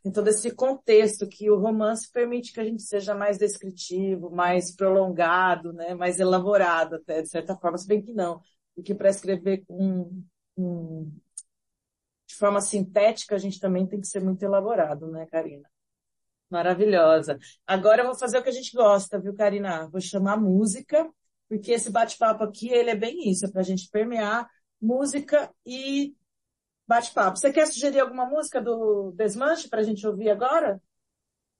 tem 0.00 0.12
todo 0.12 0.28
esse 0.28 0.54
contexto 0.54 1.28
que 1.28 1.50
o 1.50 1.58
romance 1.58 2.08
permite 2.12 2.52
que 2.52 2.60
a 2.60 2.64
gente 2.64 2.84
seja 2.84 3.16
mais 3.16 3.36
descritivo, 3.36 4.30
mais 4.30 4.72
prolongado, 4.76 5.72
né? 5.72 5.92
Mais 5.92 6.20
elaborado 6.20 6.94
até, 6.94 7.20
de 7.20 7.28
certa 7.28 7.56
forma, 7.56 7.76
se 7.78 7.88
bem 7.88 8.00
que 8.00 8.12
não. 8.12 8.40
Porque 8.72 8.94
para 8.94 9.10
escrever 9.10 9.64
com, 9.66 10.22
com, 10.54 11.10
de 12.28 12.36
forma 12.36 12.60
sintética, 12.60 13.34
a 13.34 13.38
gente 13.38 13.58
também 13.58 13.88
tem 13.88 14.00
que 14.00 14.06
ser 14.06 14.22
muito 14.22 14.40
elaborado, 14.44 15.08
né, 15.10 15.26
Karina? 15.26 15.68
Maravilhosa. 16.52 17.38
Agora 17.66 18.02
eu 18.02 18.06
vou 18.06 18.14
fazer 18.14 18.36
o 18.38 18.42
que 18.42 18.50
a 18.50 18.52
gente 18.52 18.76
gosta, 18.76 19.18
viu, 19.18 19.34
Karina? 19.34 19.88
Vou 19.88 20.02
chamar 20.02 20.36
música, 20.36 21.08
porque 21.48 21.72
esse 21.72 21.90
bate-papo 21.90 22.44
aqui, 22.44 22.68
ele 22.68 22.90
é 22.90 22.94
bem 22.94 23.30
isso, 23.30 23.46
é 23.46 23.50
pra 23.50 23.62
gente 23.62 23.88
permear 23.90 24.46
música 24.78 25.50
e 25.64 26.14
bate-papo. 26.86 27.38
Você 27.38 27.50
quer 27.50 27.66
sugerir 27.66 28.00
alguma 28.00 28.26
música 28.26 28.60
do 28.60 29.12
Desmanche 29.16 29.66
pra 29.66 29.82
gente 29.82 30.06
ouvir 30.06 30.28
agora? 30.28 30.78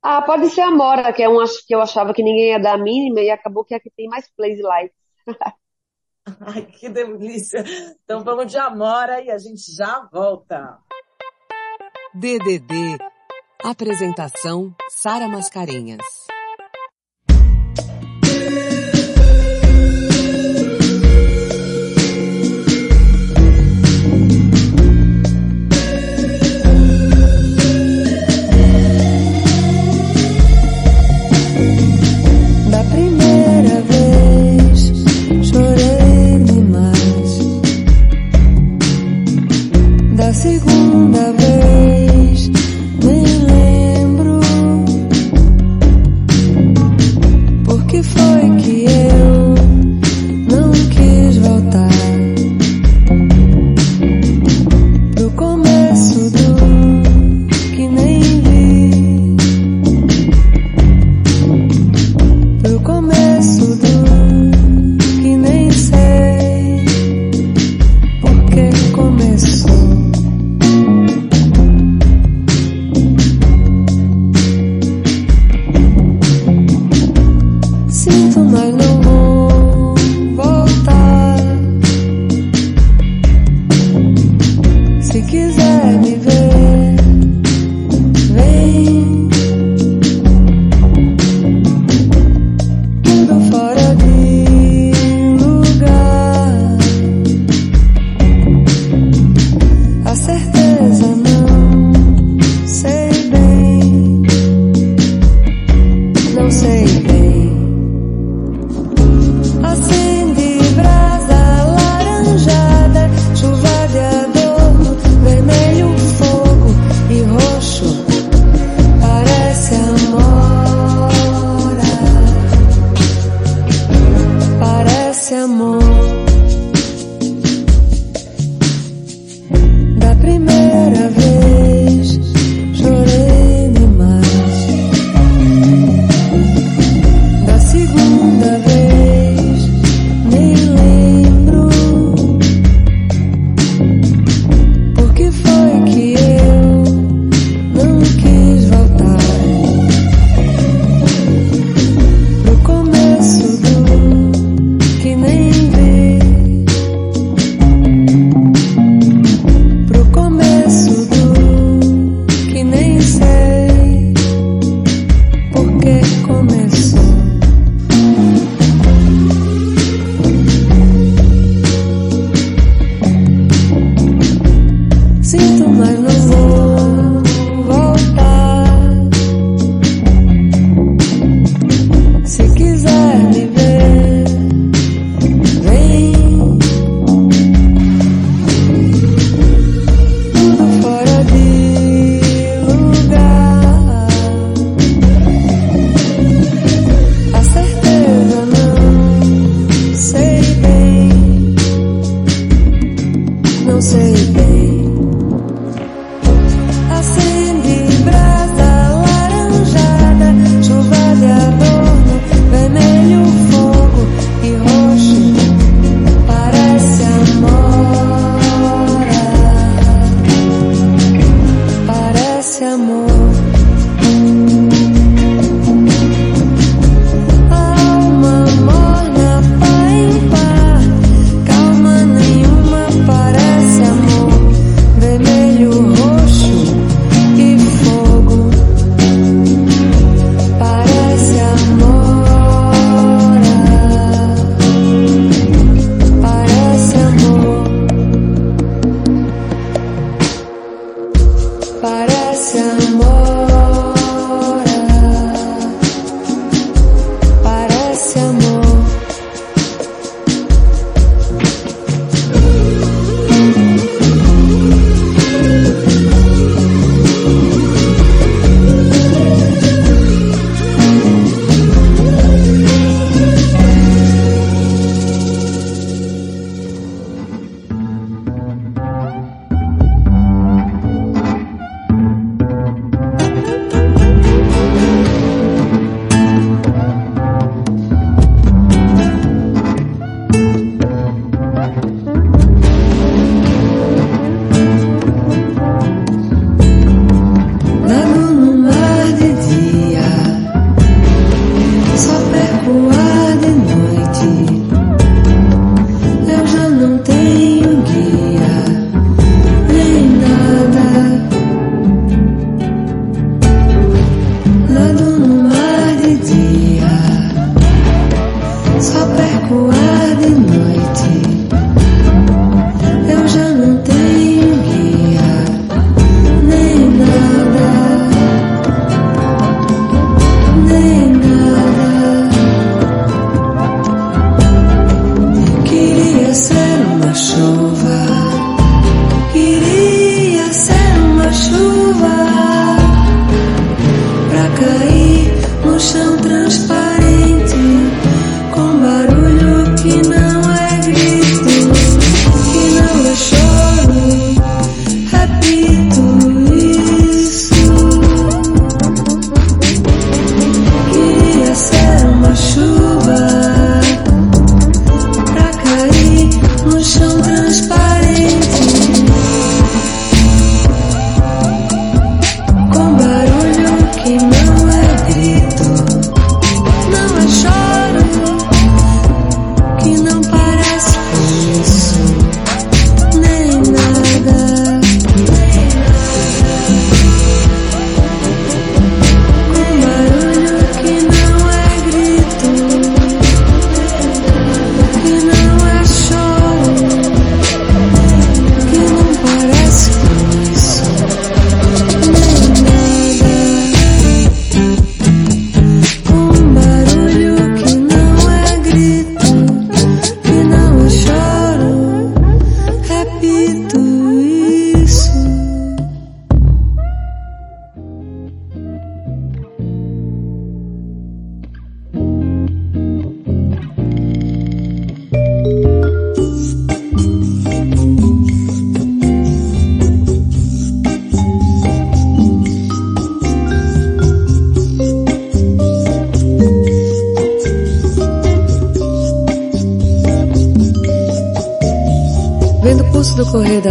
Ah, 0.02 0.20
pode 0.20 0.50
ser 0.50 0.60
a 0.60 0.70
Mora, 0.70 1.10
que 1.10 1.22
é 1.22 1.28
um 1.28 1.40
ach- 1.40 1.64
que 1.66 1.74
eu 1.74 1.80
achava 1.80 2.12
que 2.12 2.22
ninguém 2.22 2.50
ia 2.50 2.60
dar 2.60 2.74
a 2.74 2.78
mínima 2.82 3.20
e 3.22 3.30
acabou 3.30 3.64
que 3.64 3.72
é 3.72 3.78
a 3.78 3.80
que 3.80 3.90
tem 3.96 4.08
mais 4.08 4.28
plays 4.36 4.58
e 4.58 4.62
likes. 4.62 4.96
Ai, 6.40 6.66
que 6.66 6.90
delícia. 6.90 7.64
Então 8.04 8.22
vamos 8.22 8.46
de 8.52 8.58
Amora 8.58 9.22
e 9.22 9.30
a 9.30 9.38
gente 9.38 9.74
já 9.74 10.06
volta. 10.12 10.78
DDD. 12.14 12.98
Apresentação 13.64 14.74
Sara 14.90 15.28
Mascarenhas. 15.28 16.00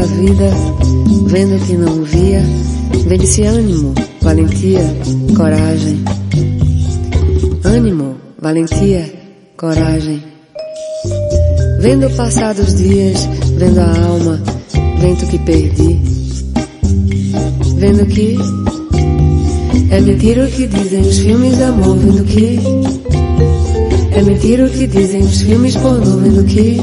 Da 0.02 0.08
vida, 0.08 0.50
vendo 1.28 1.64
que 1.64 1.74
não 1.74 2.04
via, 2.04 2.42
vendo 3.06 3.24
esse 3.24 3.44
ânimo, 3.44 3.94
valentia, 4.22 4.84
coragem. 5.38 6.04
Ânimo, 7.64 8.16
valentia, 8.40 9.14
coragem. 9.56 10.24
Vendo 11.80 12.10
passar 12.16 12.56
dos 12.56 12.76
dias, 12.76 13.30
vendo 13.58 13.80
a 13.80 14.06
alma, 14.08 14.42
vendo 15.00 15.24
o 15.24 15.28
que 15.28 15.38
perdi. 15.40 16.02
Vendo 17.78 18.06
que 18.08 18.38
é 19.92 20.02
mentira 20.02 20.46
o 20.46 20.52
que 20.52 20.66
dizem 20.66 21.02
os 21.02 21.20
filmes 21.20 21.58
de 21.58 21.64
amor, 21.64 21.98
vendo 21.98 22.24
que 22.26 22.60
é 24.14 24.22
mentira 24.24 24.66
o 24.66 24.70
que 24.70 24.88
dizem 24.88 25.22
os 25.22 25.42
filmes 25.42 25.76
pornô, 25.76 26.18
vendo 26.18 26.44
que 26.46 26.80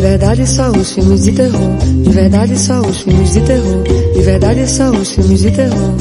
verdade 0.00 0.46
só 0.46 0.70
os 0.70 0.92
filmes 0.92 1.24
de 1.24 1.32
terror. 1.32 1.76
De 2.04 2.10
verdade 2.10 2.58
só 2.58 2.80
os 2.80 3.00
filmes 3.00 3.32
de 3.32 3.40
terror. 3.40 3.82
De 4.14 4.22
verdade 4.22 4.70
só 4.70 4.90
os 4.90 5.10
filmes 5.12 5.40
de 5.40 5.50
terror. 5.50 5.94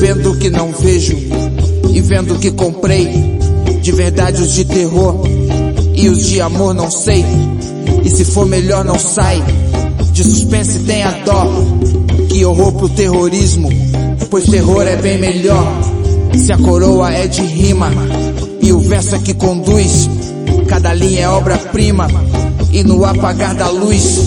Vendo 0.00 0.38
que 0.38 0.50
não 0.50 0.72
vejo 0.72 1.16
e 1.92 2.00
vendo 2.00 2.38
que 2.38 2.50
comprei. 2.52 3.45
De 3.86 3.92
verdade 3.92 4.42
os 4.42 4.52
de 4.52 4.64
terror 4.64 5.14
e 5.94 6.08
os 6.08 6.26
de 6.26 6.40
amor 6.40 6.74
não 6.74 6.90
sei. 6.90 7.24
E 8.04 8.10
se 8.10 8.24
for 8.24 8.44
melhor 8.44 8.84
não 8.84 8.98
sai. 8.98 9.40
De 10.10 10.24
suspense 10.24 10.80
tenha 10.80 11.12
dó. 11.24 11.46
Que 12.28 12.44
horror 12.44 12.72
pro 12.72 12.88
terrorismo, 12.88 13.68
pois 14.28 14.46
terror 14.46 14.82
é 14.82 14.96
bem 14.96 15.18
melhor. 15.18 15.64
Se 16.36 16.52
a 16.52 16.58
coroa 16.58 17.12
é 17.12 17.28
de 17.28 17.42
rima 17.42 17.92
e 18.60 18.72
o 18.72 18.80
verso 18.80 19.14
é 19.14 19.18
que 19.20 19.34
conduz. 19.34 20.10
Cada 20.66 20.92
linha 20.92 21.20
é 21.20 21.28
obra-prima 21.28 22.08
e 22.72 22.82
no 22.82 23.04
apagar 23.04 23.54
da 23.54 23.70
luz 23.70 24.18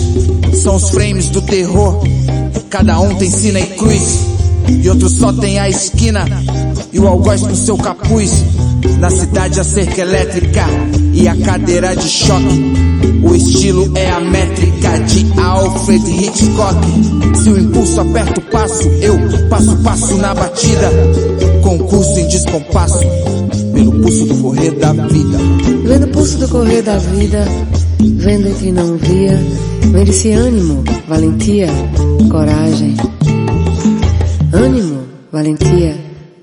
são 0.54 0.76
os 0.76 0.88
frames 0.88 1.28
do 1.28 1.42
terror. 1.42 2.02
Cada 2.70 2.98
um 2.98 3.14
tem 3.14 3.28
sina 3.28 3.60
e 3.60 3.66
cruz 3.66 4.20
e 4.70 4.88
outro 4.88 5.10
só 5.10 5.30
tem 5.34 5.58
a 5.58 5.68
esquina 5.68 6.24
e 6.90 6.98
o 6.98 7.06
algoz 7.06 7.42
no 7.42 7.54
seu 7.54 7.76
capuz. 7.76 8.42
Na 8.98 9.10
cidade 9.10 9.60
a 9.60 9.64
cerca 9.64 10.00
elétrica 10.00 10.64
e 11.12 11.26
a 11.28 11.36
cadeira 11.36 11.94
de 11.96 12.08
choque. 12.08 12.90
O 13.22 13.34
estilo 13.34 13.90
é 13.94 14.10
a 14.10 14.20
métrica 14.20 14.98
de 15.00 15.26
Alfred 15.40 16.10
Hitchcock. 16.10 16.86
Se 17.42 17.50
o 17.50 17.58
impulso 17.58 18.00
aperta 18.00 18.40
o 18.40 18.42
passo, 18.44 18.88
eu 18.88 19.16
passo 19.48 19.76
passo 19.82 20.16
na 20.16 20.34
batida. 20.34 20.90
Concurso 21.62 22.18
em 22.18 22.28
descompasso, 22.28 22.98
pelo 23.72 23.92
pulso 24.00 24.24
do 24.26 24.34
correr 24.42 24.70
da 24.72 24.92
vida. 24.92 25.38
Vendo 25.84 26.06
o 26.06 26.08
pulso 26.08 26.38
do 26.38 26.48
correr 26.48 26.82
da 26.82 26.98
vida, 26.98 27.44
vendo 27.98 28.58
que 28.58 28.72
não 28.72 28.96
via, 28.96 29.38
vendo 29.92 30.10
esse 30.10 30.32
ânimo, 30.32 30.84
valentia, 31.08 31.68
coragem. 32.30 32.96
Ânimo, 34.52 35.00
valentia, 35.32 35.96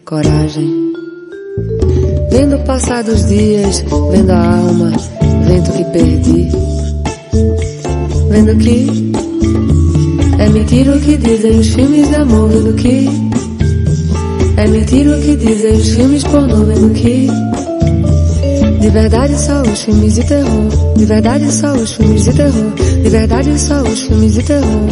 coragem. 0.06 0.87
Vendo 2.30 2.60
passar 2.66 3.04
dos 3.04 3.26
dias, 3.28 3.84
vendo 4.12 4.32
a 4.32 4.58
alma, 4.58 4.92
vendo 5.48 5.72
que 5.72 5.84
perdi. 5.86 6.52
Vendo 8.30 8.58
que 8.58 8.88
é 10.40 10.50
mentira 10.50 10.96
o 10.96 11.00
que 11.00 11.18
dizem 11.18 11.60
os 11.60 11.68
filmes 11.70 12.10
de 12.10 12.16
amor, 12.16 12.50
vendo 12.50 12.74
que 12.76 13.10
é 14.58 14.68
mentira 14.68 15.18
o 15.18 15.22
que 15.22 15.36
dizem 15.36 15.74
os 15.74 15.90
filmes 15.90 16.24
pornô, 16.24 16.66
vendo 16.66 16.94
que 16.94 17.28
de 18.80 18.90
verdade 18.90 19.40
só 19.40 19.62
os 19.62 19.82
filmes 19.82 20.16
de 20.16 20.24
terror, 20.24 20.96
de 20.96 21.06
verdade 21.06 21.52
só 21.52 21.74
os 21.74 21.92
filmes 21.94 22.24
de 22.24 22.34
terror, 22.34 22.74
de 23.04 23.10
verdade 23.10 23.60
só 23.60 23.82
os 23.82 24.02
filmes 24.02 24.34
de 24.34 24.44
terror. 24.44 24.88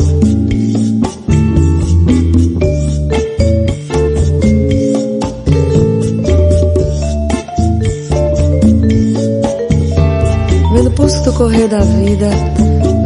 Correr 11.37 11.67
da 11.67 11.81
vida, 11.81 12.29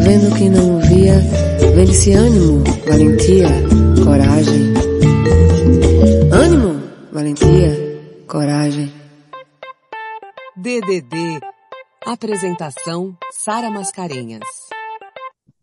vendo 0.03 0.31
o 0.31 0.37
que 0.37 0.49
não 0.49 0.79
via, 0.79 1.15
vendo 1.73 1.91
esse 1.91 2.13
ânimo, 2.13 2.63
valentia, 2.87 3.47
coragem. 4.03 4.73
Ânimo, 6.31 6.79
valentia, 7.11 7.71
coragem. 8.27 8.93
DDD. 10.55 11.39
Apresentação 12.05 13.17
Sara 13.31 13.71
Mascarenhas. 13.71 14.41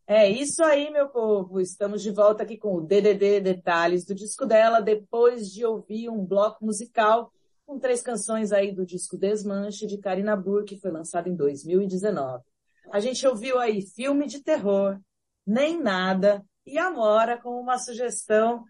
É 0.08 0.28
isso 0.28 0.62
aí, 0.64 0.90
meu 0.90 1.08
povo. 1.08 1.60
Estamos 1.60 2.02
de 2.02 2.10
volta 2.10 2.42
aqui 2.42 2.56
com 2.56 2.76
o 2.76 2.80
DDD 2.80 3.40
Detalhes 3.40 4.04
do 4.04 4.14
disco 4.14 4.44
dela, 4.44 4.80
depois 4.80 5.52
de 5.52 5.64
ouvir 5.64 6.08
um 6.08 6.24
bloco 6.24 6.64
musical 6.64 7.30
com 7.64 7.78
três 7.78 8.02
canções 8.02 8.52
aí 8.52 8.72
do 8.72 8.84
disco 8.84 9.16
Desmanche 9.16 9.86
de 9.86 9.98
Karina 9.98 10.36
Burr, 10.36 10.64
que 10.64 10.76
foi 10.76 10.90
lançado 10.90 11.28
em 11.28 11.34
2019. 11.34 12.42
A 12.90 13.00
gente 13.00 13.26
ouviu 13.26 13.58
aí 13.58 13.82
filme 13.82 14.26
de 14.26 14.42
terror, 14.42 14.98
Nem 15.46 15.80
Nada 15.80 16.44
e 16.66 16.78
Amora 16.78 17.40
com 17.40 17.60
uma 17.60 17.78
sugestão 17.78 18.64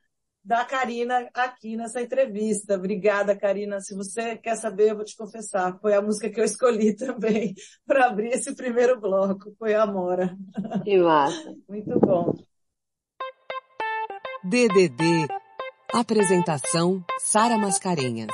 da 0.46 0.64
Karina 0.64 1.28
aqui 1.34 1.76
nessa 1.76 2.00
entrevista. 2.00 2.76
Obrigada, 2.76 3.36
Karina. 3.36 3.80
Se 3.80 3.96
você 3.96 4.36
quer 4.36 4.54
saber, 4.54 4.90
eu 4.90 4.96
vou 4.96 5.04
te 5.04 5.16
confessar. 5.16 5.76
Foi 5.80 5.92
a 5.92 6.00
música 6.00 6.30
que 6.30 6.40
eu 6.40 6.44
escolhi 6.44 6.94
também 6.96 7.52
para 7.84 8.06
abrir 8.06 8.28
esse 8.28 8.54
primeiro 8.54 9.00
bloco. 9.00 9.52
Foi 9.58 9.74
a 9.74 9.82
Amora. 9.82 10.36
Que 10.84 10.98
massa. 10.98 11.52
Muito 11.68 11.98
bom. 11.98 12.32
DDD. 14.44 15.26
Apresentação 15.92 17.04
Sara 17.18 17.58
Mascarenhas. 17.58 18.28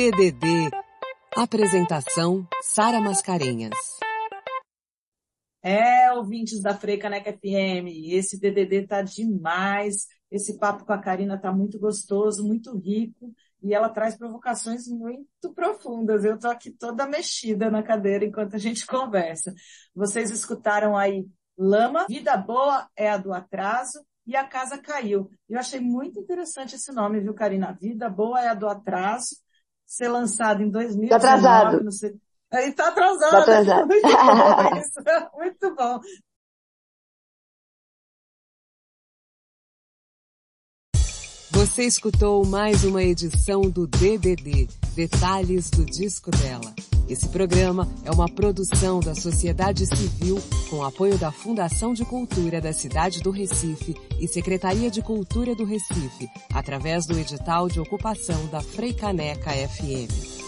DDD. 0.00 0.70
Apresentação 1.36 2.48
Sara 2.62 3.02
Mascarenhas. 3.02 3.76
É, 5.62 6.10
ouvintes 6.12 6.62
da 6.62 6.74
Frecaneca 6.74 7.30
FM, 7.30 7.84
esse 8.06 8.40
DDD 8.40 8.86
tá 8.86 9.02
demais. 9.02 10.06
Esse 10.30 10.58
papo 10.58 10.86
com 10.86 10.92
a 10.94 10.98
Karina 10.98 11.38
tá 11.38 11.52
muito 11.52 11.78
gostoso, 11.78 12.46
muito 12.46 12.74
rico 12.78 13.30
e 13.62 13.74
ela 13.74 13.90
traz 13.90 14.16
provocações 14.16 14.88
muito 14.88 15.52
profundas. 15.54 16.24
Eu 16.24 16.38
tô 16.38 16.48
aqui 16.48 16.70
toda 16.70 17.06
mexida 17.06 17.70
na 17.70 17.82
cadeira 17.82 18.24
enquanto 18.24 18.54
a 18.54 18.58
gente 18.58 18.86
conversa. 18.88 19.52
Vocês 19.94 20.30
escutaram 20.30 20.96
aí 20.96 21.26
Lama, 21.58 22.06
Vida 22.08 22.38
Boa 22.38 22.88
é 22.96 23.10
a 23.10 23.18
do 23.18 23.34
Atraso 23.34 24.02
e 24.26 24.34
A 24.34 24.44
Casa 24.44 24.78
Caiu. 24.78 25.30
Eu 25.46 25.58
achei 25.58 25.78
muito 25.78 26.18
interessante 26.18 26.76
esse 26.76 26.90
nome, 26.90 27.20
viu, 27.20 27.34
Karina? 27.34 27.76
Vida 27.78 28.08
Boa 28.08 28.40
é 28.40 28.48
a 28.48 28.54
do 28.54 28.66
Atraso 28.66 29.36
ser 29.90 30.08
lançado 30.08 30.62
em 30.62 30.70
2019. 30.70 31.04
Está 31.04 31.16
atrasado. 31.16 31.84
Não 31.84 31.90
sei. 31.90 32.14
Está 32.52 32.88
atrasado. 32.88 33.30
Tá 33.30 33.38
atrasado. 33.40 33.88
Muito 33.90 34.14
bom 34.14 34.78
isso. 34.78 35.00
Muito 35.34 35.74
bom. 35.74 36.00
Você 41.50 41.82
escutou 41.84 42.46
mais 42.46 42.84
uma 42.84 43.02
edição 43.02 43.62
do 43.62 43.86
DDD, 43.86 44.68
Detalhes 44.94 45.68
do 45.68 45.84
Disco 45.84 46.30
Dela. 46.30 46.72
Esse 47.10 47.28
programa 47.28 47.88
é 48.04 48.10
uma 48.12 48.28
produção 48.28 49.00
da 49.00 49.16
sociedade 49.16 49.84
civil 49.84 50.38
com 50.70 50.84
apoio 50.84 51.18
da 51.18 51.32
Fundação 51.32 51.92
de 51.92 52.04
Cultura 52.04 52.60
da 52.60 52.72
cidade 52.72 53.20
do 53.20 53.32
Recife 53.32 53.96
e 54.20 54.28
Secretaria 54.28 54.88
de 54.88 55.02
Cultura 55.02 55.52
do 55.56 55.64
Recife, 55.64 56.30
através 56.54 57.06
do 57.06 57.18
edital 57.18 57.68
de 57.68 57.80
ocupação 57.80 58.46
da 58.46 58.60
Freicaneca 58.60 59.50
FM. 59.50 60.39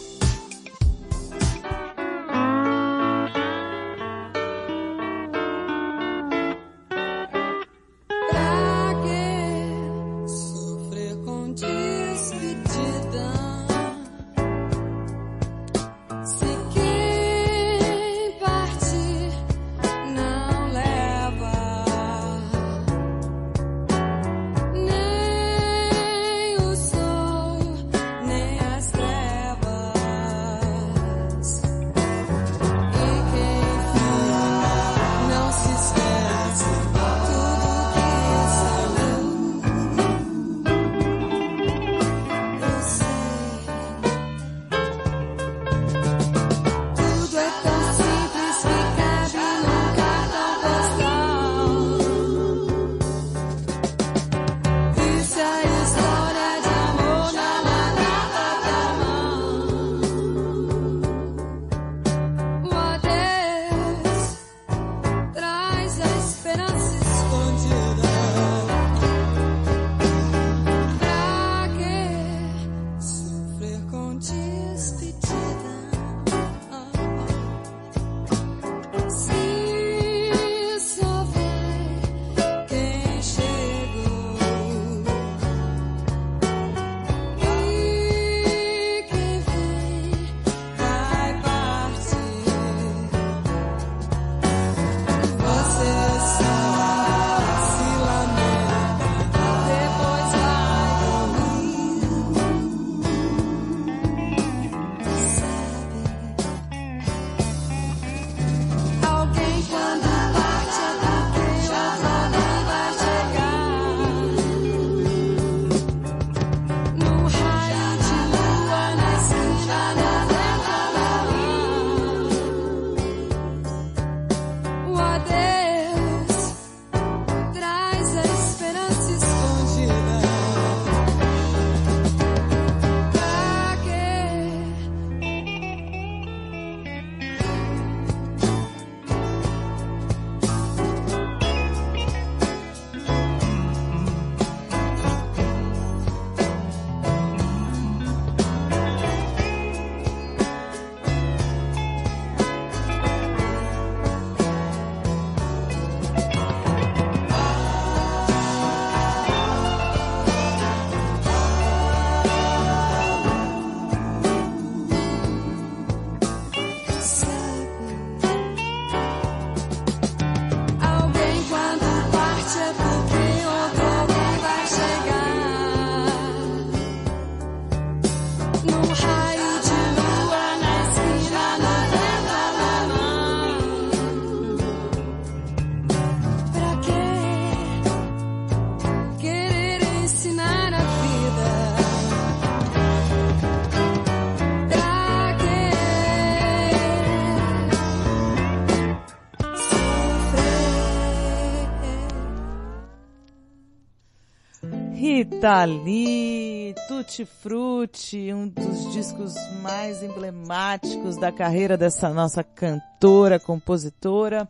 Dali, 205.43 206.73
Tutti 206.87 207.25
Frutti, 207.25 208.33
um 208.33 208.47
dos 208.47 208.93
discos 208.93 209.35
mais 209.61 210.01
emblemáticos 210.01 211.17
da 211.17 211.33
carreira 211.33 211.77
dessa 211.77 212.11
nossa 212.11 212.45
cantora, 212.45 213.41
compositora. 213.41 214.49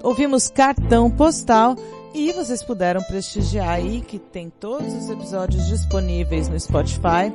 Ouvimos 0.00 0.48
Cartão 0.48 1.10
Postal 1.10 1.74
e 2.14 2.32
vocês 2.32 2.62
puderam 2.62 3.02
prestigiar 3.02 3.70
aí 3.70 4.02
que 4.02 4.20
tem 4.20 4.50
todos 4.50 4.94
os 4.94 5.10
episódios 5.10 5.66
disponíveis 5.66 6.48
no 6.48 6.60
Spotify. 6.60 7.32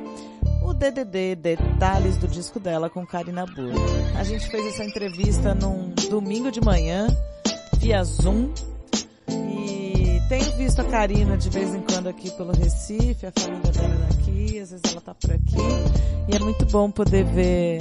O 0.64 0.72
DDD 0.72 1.36
Detalhes 1.36 2.16
do 2.16 2.26
disco 2.26 2.58
dela 2.58 2.88
com 2.88 3.06
Karina 3.06 3.44
Burr. 3.44 3.74
A 4.18 4.24
gente 4.24 4.48
fez 4.48 4.64
essa 4.68 4.84
entrevista 4.86 5.54
num 5.54 5.90
domingo 6.08 6.50
de 6.50 6.62
manhã 6.62 7.08
via 7.78 8.02
Zoom 8.02 8.48
tenho 10.28 10.52
visto 10.56 10.80
a 10.80 10.84
Karina 10.84 11.36
de 11.38 11.48
vez 11.48 11.74
em 11.74 11.80
quando 11.80 12.08
aqui 12.08 12.30
pelo 12.32 12.52
Recife, 12.52 13.26
a 13.26 13.32
família 13.32 13.72
dela 13.72 13.94
é 13.94 14.14
daqui, 14.14 14.60
às 14.60 14.70
vezes 14.70 14.82
ela 14.90 15.00
tá 15.00 15.14
por 15.14 15.32
aqui. 15.32 15.56
E 16.28 16.36
é 16.36 16.38
muito 16.38 16.66
bom 16.66 16.90
poder 16.90 17.24
ver 17.24 17.78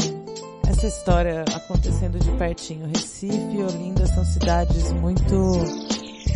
essa 0.68 0.88
história 0.88 1.44
acontecendo 1.54 2.18
de 2.18 2.32
pertinho. 2.38 2.88
Recife 2.88 3.34
e 3.34 3.64
Olinda 3.64 4.08
são 4.08 4.24
cidades 4.24 4.94
muito, 4.94 5.36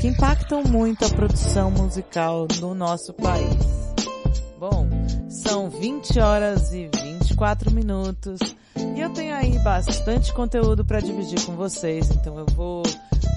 que 0.01 0.07
impactam 0.07 0.63
muito 0.63 1.05
a 1.05 1.09
produção 1.09 1.71
musical 1.71 2.45
no 2.59 2.75
nosso 2.75 3.13
país. 3.13 3.55
Bom, 4.59 4.87
são 5.31 5.69
20 5.69 6.19
horas 6.19 6.73
e 6.73 6.89
24 6.93 7.71
minutos 7.71 8.39
e 8.75 8.99
eu 8.99 9.09
tenho 9.11 9.33
aí 9.33 9.57
bastante 9.59 10.33
conteúdo 10.33 10.83
para 10.83 10.99
dividir 10.99 11.43
com 11.45 11.55
vocês, 11.55 12.11
então 12.11 12.37
eu 12.37 12.45
vou 12.47 12.83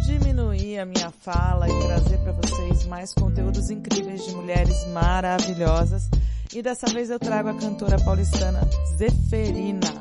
diminuir 0.05 0.81
a 0.81 0.85
minha 0.85 1.11
fala 1.11 1.69
e 1.69 1.87
trazer 1.87 2.19
para 2.19 2.33
vocês 2.33 2.85
mais 2.87 3.15
conteúdos 3.15 3.71
incríveis 3.71 4.27
de 4.27 4.35
mulheres 4.35 4.85
maravilhosas. 4.89 6.11
E 6.53 6.61
dessa 6.61 6.87
vez 6.87 7.11
eu 7.11 7.19
trago 7.19 7.49
a 7.49 7.55
cantora 7.55 7.97
paulistana 8.01 8.61
Zeferina. 8.97 9.95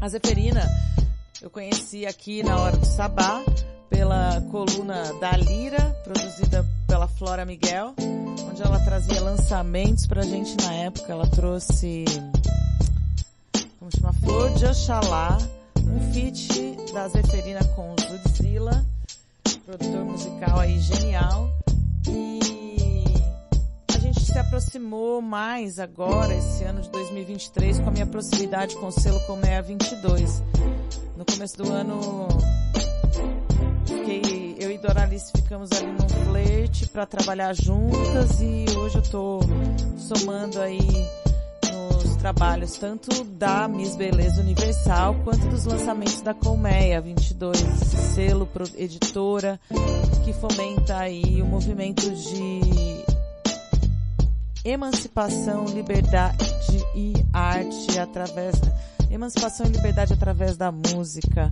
A 0.00 0.08
Zeferina 0.08 0.66
eu 1.42 1.50
conheci 1.50 2.06
aqui 2.06 2.42
na 2.42 2.58
hora 2.58 2.76
do 2.76 2.86
Sabá 2.86 3.44
pela 3.90 4.40
coluna 4.50 5.12
da 5.20 5.36
Lira, 5.36 5.94
produzida 6.02 6.66
pela 6.88 7.06
Flora 7.06 7.44
Miguel, 7.44 7.94
onde 8.50 8.62
ela 8.62 8.80
trazia 8.80 9.20
lançamentos 9.20 10.06
pra 10.06 10.22
gente 10.22 10.56
na 10.64 10.72
época. 10.72 11.12
Ela 11.12 11.26
trouxe, 11.28 12.04
como 13.78 13.90
chama, 13.94 14.12
Flor 14.14 14.50
de 14.54 14.64
Oxalá, 14.64 15.38
um 15.86 16.12
feat 16.12 16.76
da 16.92 17.06
Zeferina 17.08 17.62
com 17.76 17.94
Zudzilla, 18.00 18.84
produtor 19.66 20.04
musical 20.06 20.58
aí 20.58 20.80
genial. 20.80 21.50
E 22.08 23.04
a 23.94 23.98
gente 23.98 24.24
se 24.24 24.38
aproximou 24.38 25.20
mais 25.20 25.78
agora, 25.78 26.34
esse 26.34 26.64
ano 26.64 26.80
de 26.80 26.90
2023, 26.90 27.80
com 27.80 27.88
a 27.88 27.92
minha 27.92 28.06
proximidade 28.06 28.74
com 28.76 28.86
o 28.86 28.92
selo 28.92 29.20
Colmeia 29.26 29.60
22. 29.60 30.42
No 31.16 31.24
começo 31.24 31.58
do 31.58 31.70
ano, 31.70 32.28
Doralice 34.80 35.32
ficamos 35.34 35.70
ali 35.72 35.86
num 35.86 36.08
flerte 36.30 36.86
para 36.88 37.04
trabalhar 37.04 37.52
juntas 37.52 38.40
e 38.40 38.64
hoje 38.76 38.96
eu 38.96 39.02
tô 39.02 39.40
somando 39.96 40.60
aí 40.60 40.78
nos 42.02 42.14
trabalhos 42.16 42.76
tanto 42.76 43.24
da 43.24 43.66
Miss 43.66 43.96
Beleza 43.96 44.40
Universal 44.40 45.16
quanto 45.24 45.48
dos 45.48 45.64
lançamentos 45.64 46.20
da 46.20 46.32
Colmeia 46.32 47.00
22, 47.00 47.58
selo 48.14 48.48
editora 48.76 49.58
que 50.24 50.32
fomenta 50.32 50.96
aí 50.98 51.42
o 51.42 51.46
movimento 51.46 52.08
de 52.10 52.60
emancipação, 54.64 55.64
liberdade 55.66 56.36
e 56.94 57.14
arte 57.32 57.98
através 57.98 58.54
emancipação 59.10 59.66
e 59.66 59.70
liberdade 59.70 60.12
através 60.12 60.56
da 60.56 60.70
música. 60.70 61.50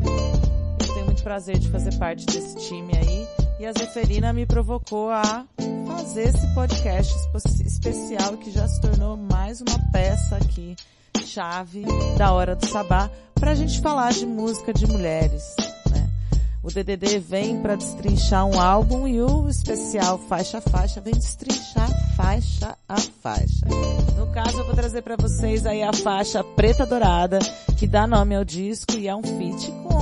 Muito 1.16 1.24
prazer 1.24 1.58
de 1.58 1.70
fazer 1.70 1.94
parte 1.96 2.26
desse 2.26 2.56
time 2.68 2.92
aí 2.94 3.26
e 3.58 3.64
a 3.64 3.72
Zeferina 3.72 4.34
me 4.34 4.44
provocou 4.44 5.08
a 5.08 5.46
fazer 5.86 6.24
esse 6.28 6.46
podcast 6.54 7.10
espe- 7.16 7.62
especial 7.66 8.36
que 8.36 8.50
já 8.50 8.68
se 8.68 8.78
tornou 8.82 9.16
mais 9.16 9.62
uma 9.62 9.78
peça 9.90 10.36
aqui 10.36 10.76
chave 11.24 11.86
da 12.18 12.32
hora 12.34 12.54
do 12.54 12.66
sabá 12.66 13.10
para 13.34 13.52
a 13.52 13.54
gente 13.54 13.80
falar 13.80 14.12
de 14.12 14.26
música 14.26 14.74
de 14.74 14.86
mulheres. 14.86 15.42
né? 15.90 16.06
O 16.62 16.68
DDD 16.68 17.18
vem 17.18 17.62
para 17.62 17.76
destrinchar 17.76 18.44
um 18.44 18.60
álbum 18.60 19.08
e 19.08 19.18
o 19.22 19.48
especial 19.48 20.18
faixa 20.18 20.58
a 20.58 20.60
faixa 20.60 21.00
vem 21.00 21.14
destrinchar 21.14 21.88
faixa 22.14 22.76
a 22.86 22.96
faixa. 23.22 23.64
No 24.18 24.26
caso, 24.32 24.58
eu 24.60 24.66
vou 24.66 24.74
trazer 24.74 25.00
para 25.00 25.16
vocês 25.16 25.64
aí 25.64 25.82
a 25.82 25.94
faixa 25.94 26.44
preta 26.44 26.84
dourada 26.84 27.38
que 27.78 27.86
dá 27.86 28.06
nome 28.06 28.36
ao 28.36 28.44
disco 28.44 28.92
e 28.98 29.08
é 29.08 29.16
um 29.16 29.22
feat 29.22 29.72
com 29.82 29.96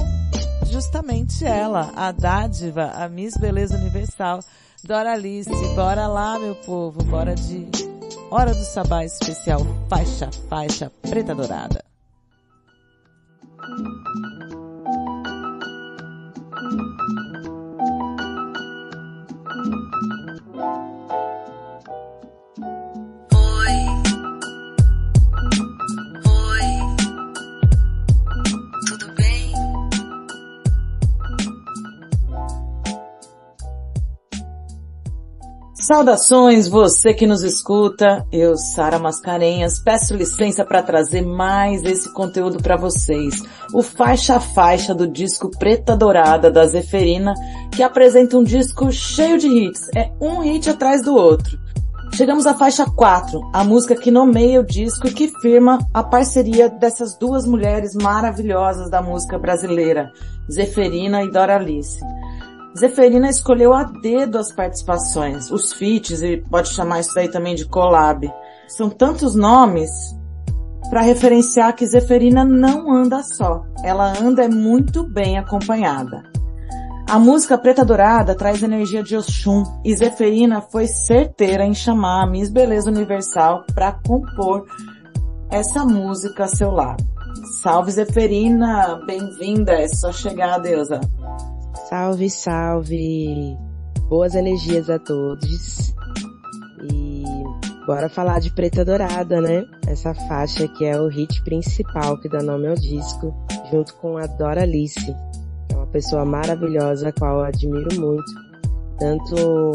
justamente 0.75 1.45
ela, 1.45 1.93
a 1.95 2.11
dádiva, 2.11 2.91
a 2.97 3.09
Miss 3.09 3.37
Beleza 3.37 3.77
Universal, 3.77 4.41
Doralice. 4.83 5.49
Bora 5.77 6.09
lá, 6.09 6.37
meu 6.37 6.57
povo, 6.57 7.01
bora 7.05 7.33
de 7.33 7.68
Hora 8.29 8.53
do 8.53 8.64
Sabá 8.64 9.05
especial 9.05 9.61
faixa 9.89 10.29
faixa 10.49 10.91
preta 11.09 11.33
dourada. 11.33 11.85
Saudações, 35.87 36.66
você 36.66 37.12
que 37.12 37.26
nos 37.26 37.43
escuta. 37.43 38.26
Eu, 38.32 38.57
Sara 38.57 38.99
Mascarenhas, 38.99 39.78
peço 39.78 40.16
licença 40.16 40.64
para 40.64 40.82
trazer 40.82 41.20
mais 41.20 41.82
esse 41.82 42.11
conteúdo 42.14 42.57
para 42.62 42.74
vocês. 42.74 43.43
O 43.70 43.82
faixa 43.82 44.37
a 44.37 44.41
faixa 44.41 44.95
do 44.95 45.07
disco 45.07 45.51
Preta 45.51 45.95
Dourada 45.95 46.51
da 46.51 46.64
Zeferina, 46.64 47.35
que 47.70 47.82
apresenta 47.82 48.39
um 48.39 48.43
disco 48.43 48.91
cheio 48.91 49.37
de 49.37 49.47
hits. 49.47 49.91
É 49.95 50.11
um 50.18 50.41
hit 50.41 50.70
atrás 50.70 51.03
do 51.03 51.14
outro. 51.14 51.59
Chegamos 52.14 52.47
à 52.47 52.55
faixa 52.55 52.87
4, 52.87 53.51
a 53.53 53.62
música 53.62 53.95
que 53.95 54.11
nomeia 54.11 54.62
o 54.62 54.66
disco 54.66 55.07
e 55.07 55.12
que 55.12 55.28
firma 55.43 55.87
a 55.93 56.03
parceria 56.03 56.70
dessas 56.70 57.18
duas 57.18 57.45
mulheres 57.45 57.95
maravilhosas 57.95 58.89
da 58.89 59.03
música 59.03 59.39
brasileira, 59.39 60.11
Zeferina 60.51 61.22
e 61.22 61.30
Doralice. 61.30 62.01
Zeferina 62.77 63.31
escolheu 63.31 63.72
a 63.72 63.85
dedo 63.85 64.37
as 64.37 64.51
participações, 64.51 65.51
os 65.51 65.72
feats, 65.72 66.22
e 66.22 66.39
pode 66.39 66.70
chamar 66.70 67.01
isso 67.01 67.14
daí 67.14 67.29
também 67.29 67.55
de 67.55 67.66
collab. 67.66 68.29
São 68.66 68.91
tantos 68.91 69.35
nomes 69.35 69.91
para 70.91 71.01
referenciar 71.01 71.75
que 71.75 71.87
Zeferina 71.87 72.45
não 72.45 72.93
anda 72.93 73.22
só. 73.22 73.64
Ela 73.85 74.12
anda 74.20 74.45
é 74.45 74.49
muito 74.49 75.05
bem 75.05 75.39
acompanhada. 75.39 76.25
A 77.09 77.18
música 77.18 77.59
Preta 77.59 77.85
Dourada 77.85 78.35
traz 78.35 78.62
energia 78.62 79.03
de 79.03 79.16
Oxum 79.16 79.62
e 79.85 79.95
Zeferina 79.95 80.61
foi 80.61 80.87
certeira 80.87 81.64
em 81.64 81.75
chamar 81.75 82.22
a 82.22 82.27
Miss 82.27 82.51
Beleza 82.51 82.91
Universal 82.91 83.64
para 83.75 83.93
compor 83.93 84.66
essa 85.51 85.85
música 85.85 86.45
a 86.45 86.49
seu 86.49 86.70
lado. 86.70 87.05
Salve 87.62 87.93
Zeferina, 87.93 89.01
bem-vinda, 89.07 89.72
é 89.72 89.87
só 89.87 90.11
chegar, 90.11 90.59
deusa. 90.59 91.01
Salve, 91.95 92.29
salve! 92.29 93.57
Boas 94.09 94.35
energias 94.35 94.91
a 94.91 94.99
todos. 94.99 95.95
E 96.91 97.23
bora 97.87 98.09
falar 98.09 98.41
de 98.41 98.53
Preta 98.53 98.85
Dourada, 98.85 99.41
né? 99.41 99.65
Essa 99.87 100.13
faixa 100.13 100.67
que 100.67 100.85
é 100.85 101.01
o 101.01 101.07
hit 101.07 101.45
principal 101.45 102.19
que 102.19 102.29
dá 102.29 102.43
nome 102.43 102.67
ao 102.67 102.75
disco, 102.75 103.33
junto 103.71 103.95
com 103.99 104.19
a 104.19 104.27
Dora 104.27 104.63
Alice, 104.63 104.99
que 105.07 105.73
é 105.73 105.77
uma 105.77 105.87
pessoa 105.87 106.25
maravilhosa, 106.25 107.11
a 107.11 107.13
qual 107.13 107.39
eu 107.39 107.45
admiro 107.45 108.01
muito, 108.01 108.33
tanto 108.99 109.71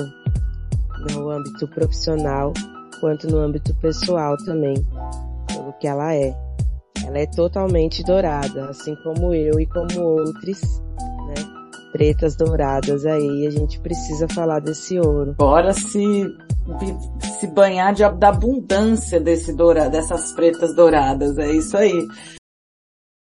no 1.13 1.29
âmbito 1.29 1.69
profissional 1.69 2.51
quanto 2.99 3.29
no 3.31 3.37
âmbito 3.37 3.73
pessoal 3.75 4.35
também, 4.43 4.75
pelo 5.47 5.71
que 5.79 5.87
ela 5.87 6.13
é. 6.13 6.35
Ela 7.05 7.19
é 7.19 7.25
totalmente 7.27 8.03
dourada, 8.03 8.69
assim 8.69 8.93
como 9.05 9.33
eu 9.33 9.57
e 9.57 9.65
como 9.65 10.01
outros? 10.01 10.81
Pretas 11.91 12.35
douradas 12.35 13.05
aí, 13.05 13.47
a 13.47 13.51
gente 13.51 13.79
precisa 13.79 14.27
falar 14.27 14.59
desse 14.59 14.99
ouro. 14.99 15.35
Bora 15.37 15.73
se, 15.73 16.35
se 17.39 17.47
banhar 17.47 17.93
de, 17.93 18.07
da 18.17 18.29
abundância 18.29 19.19
desse 19.19 19.53
doura, 19.53 19.89
dessas 19.89 20.31
pretas 20.33 20.75
douradas, 20.75 21.37
é 21.37 21.51
isso 21.51 21.77
aí. 21.77 22.07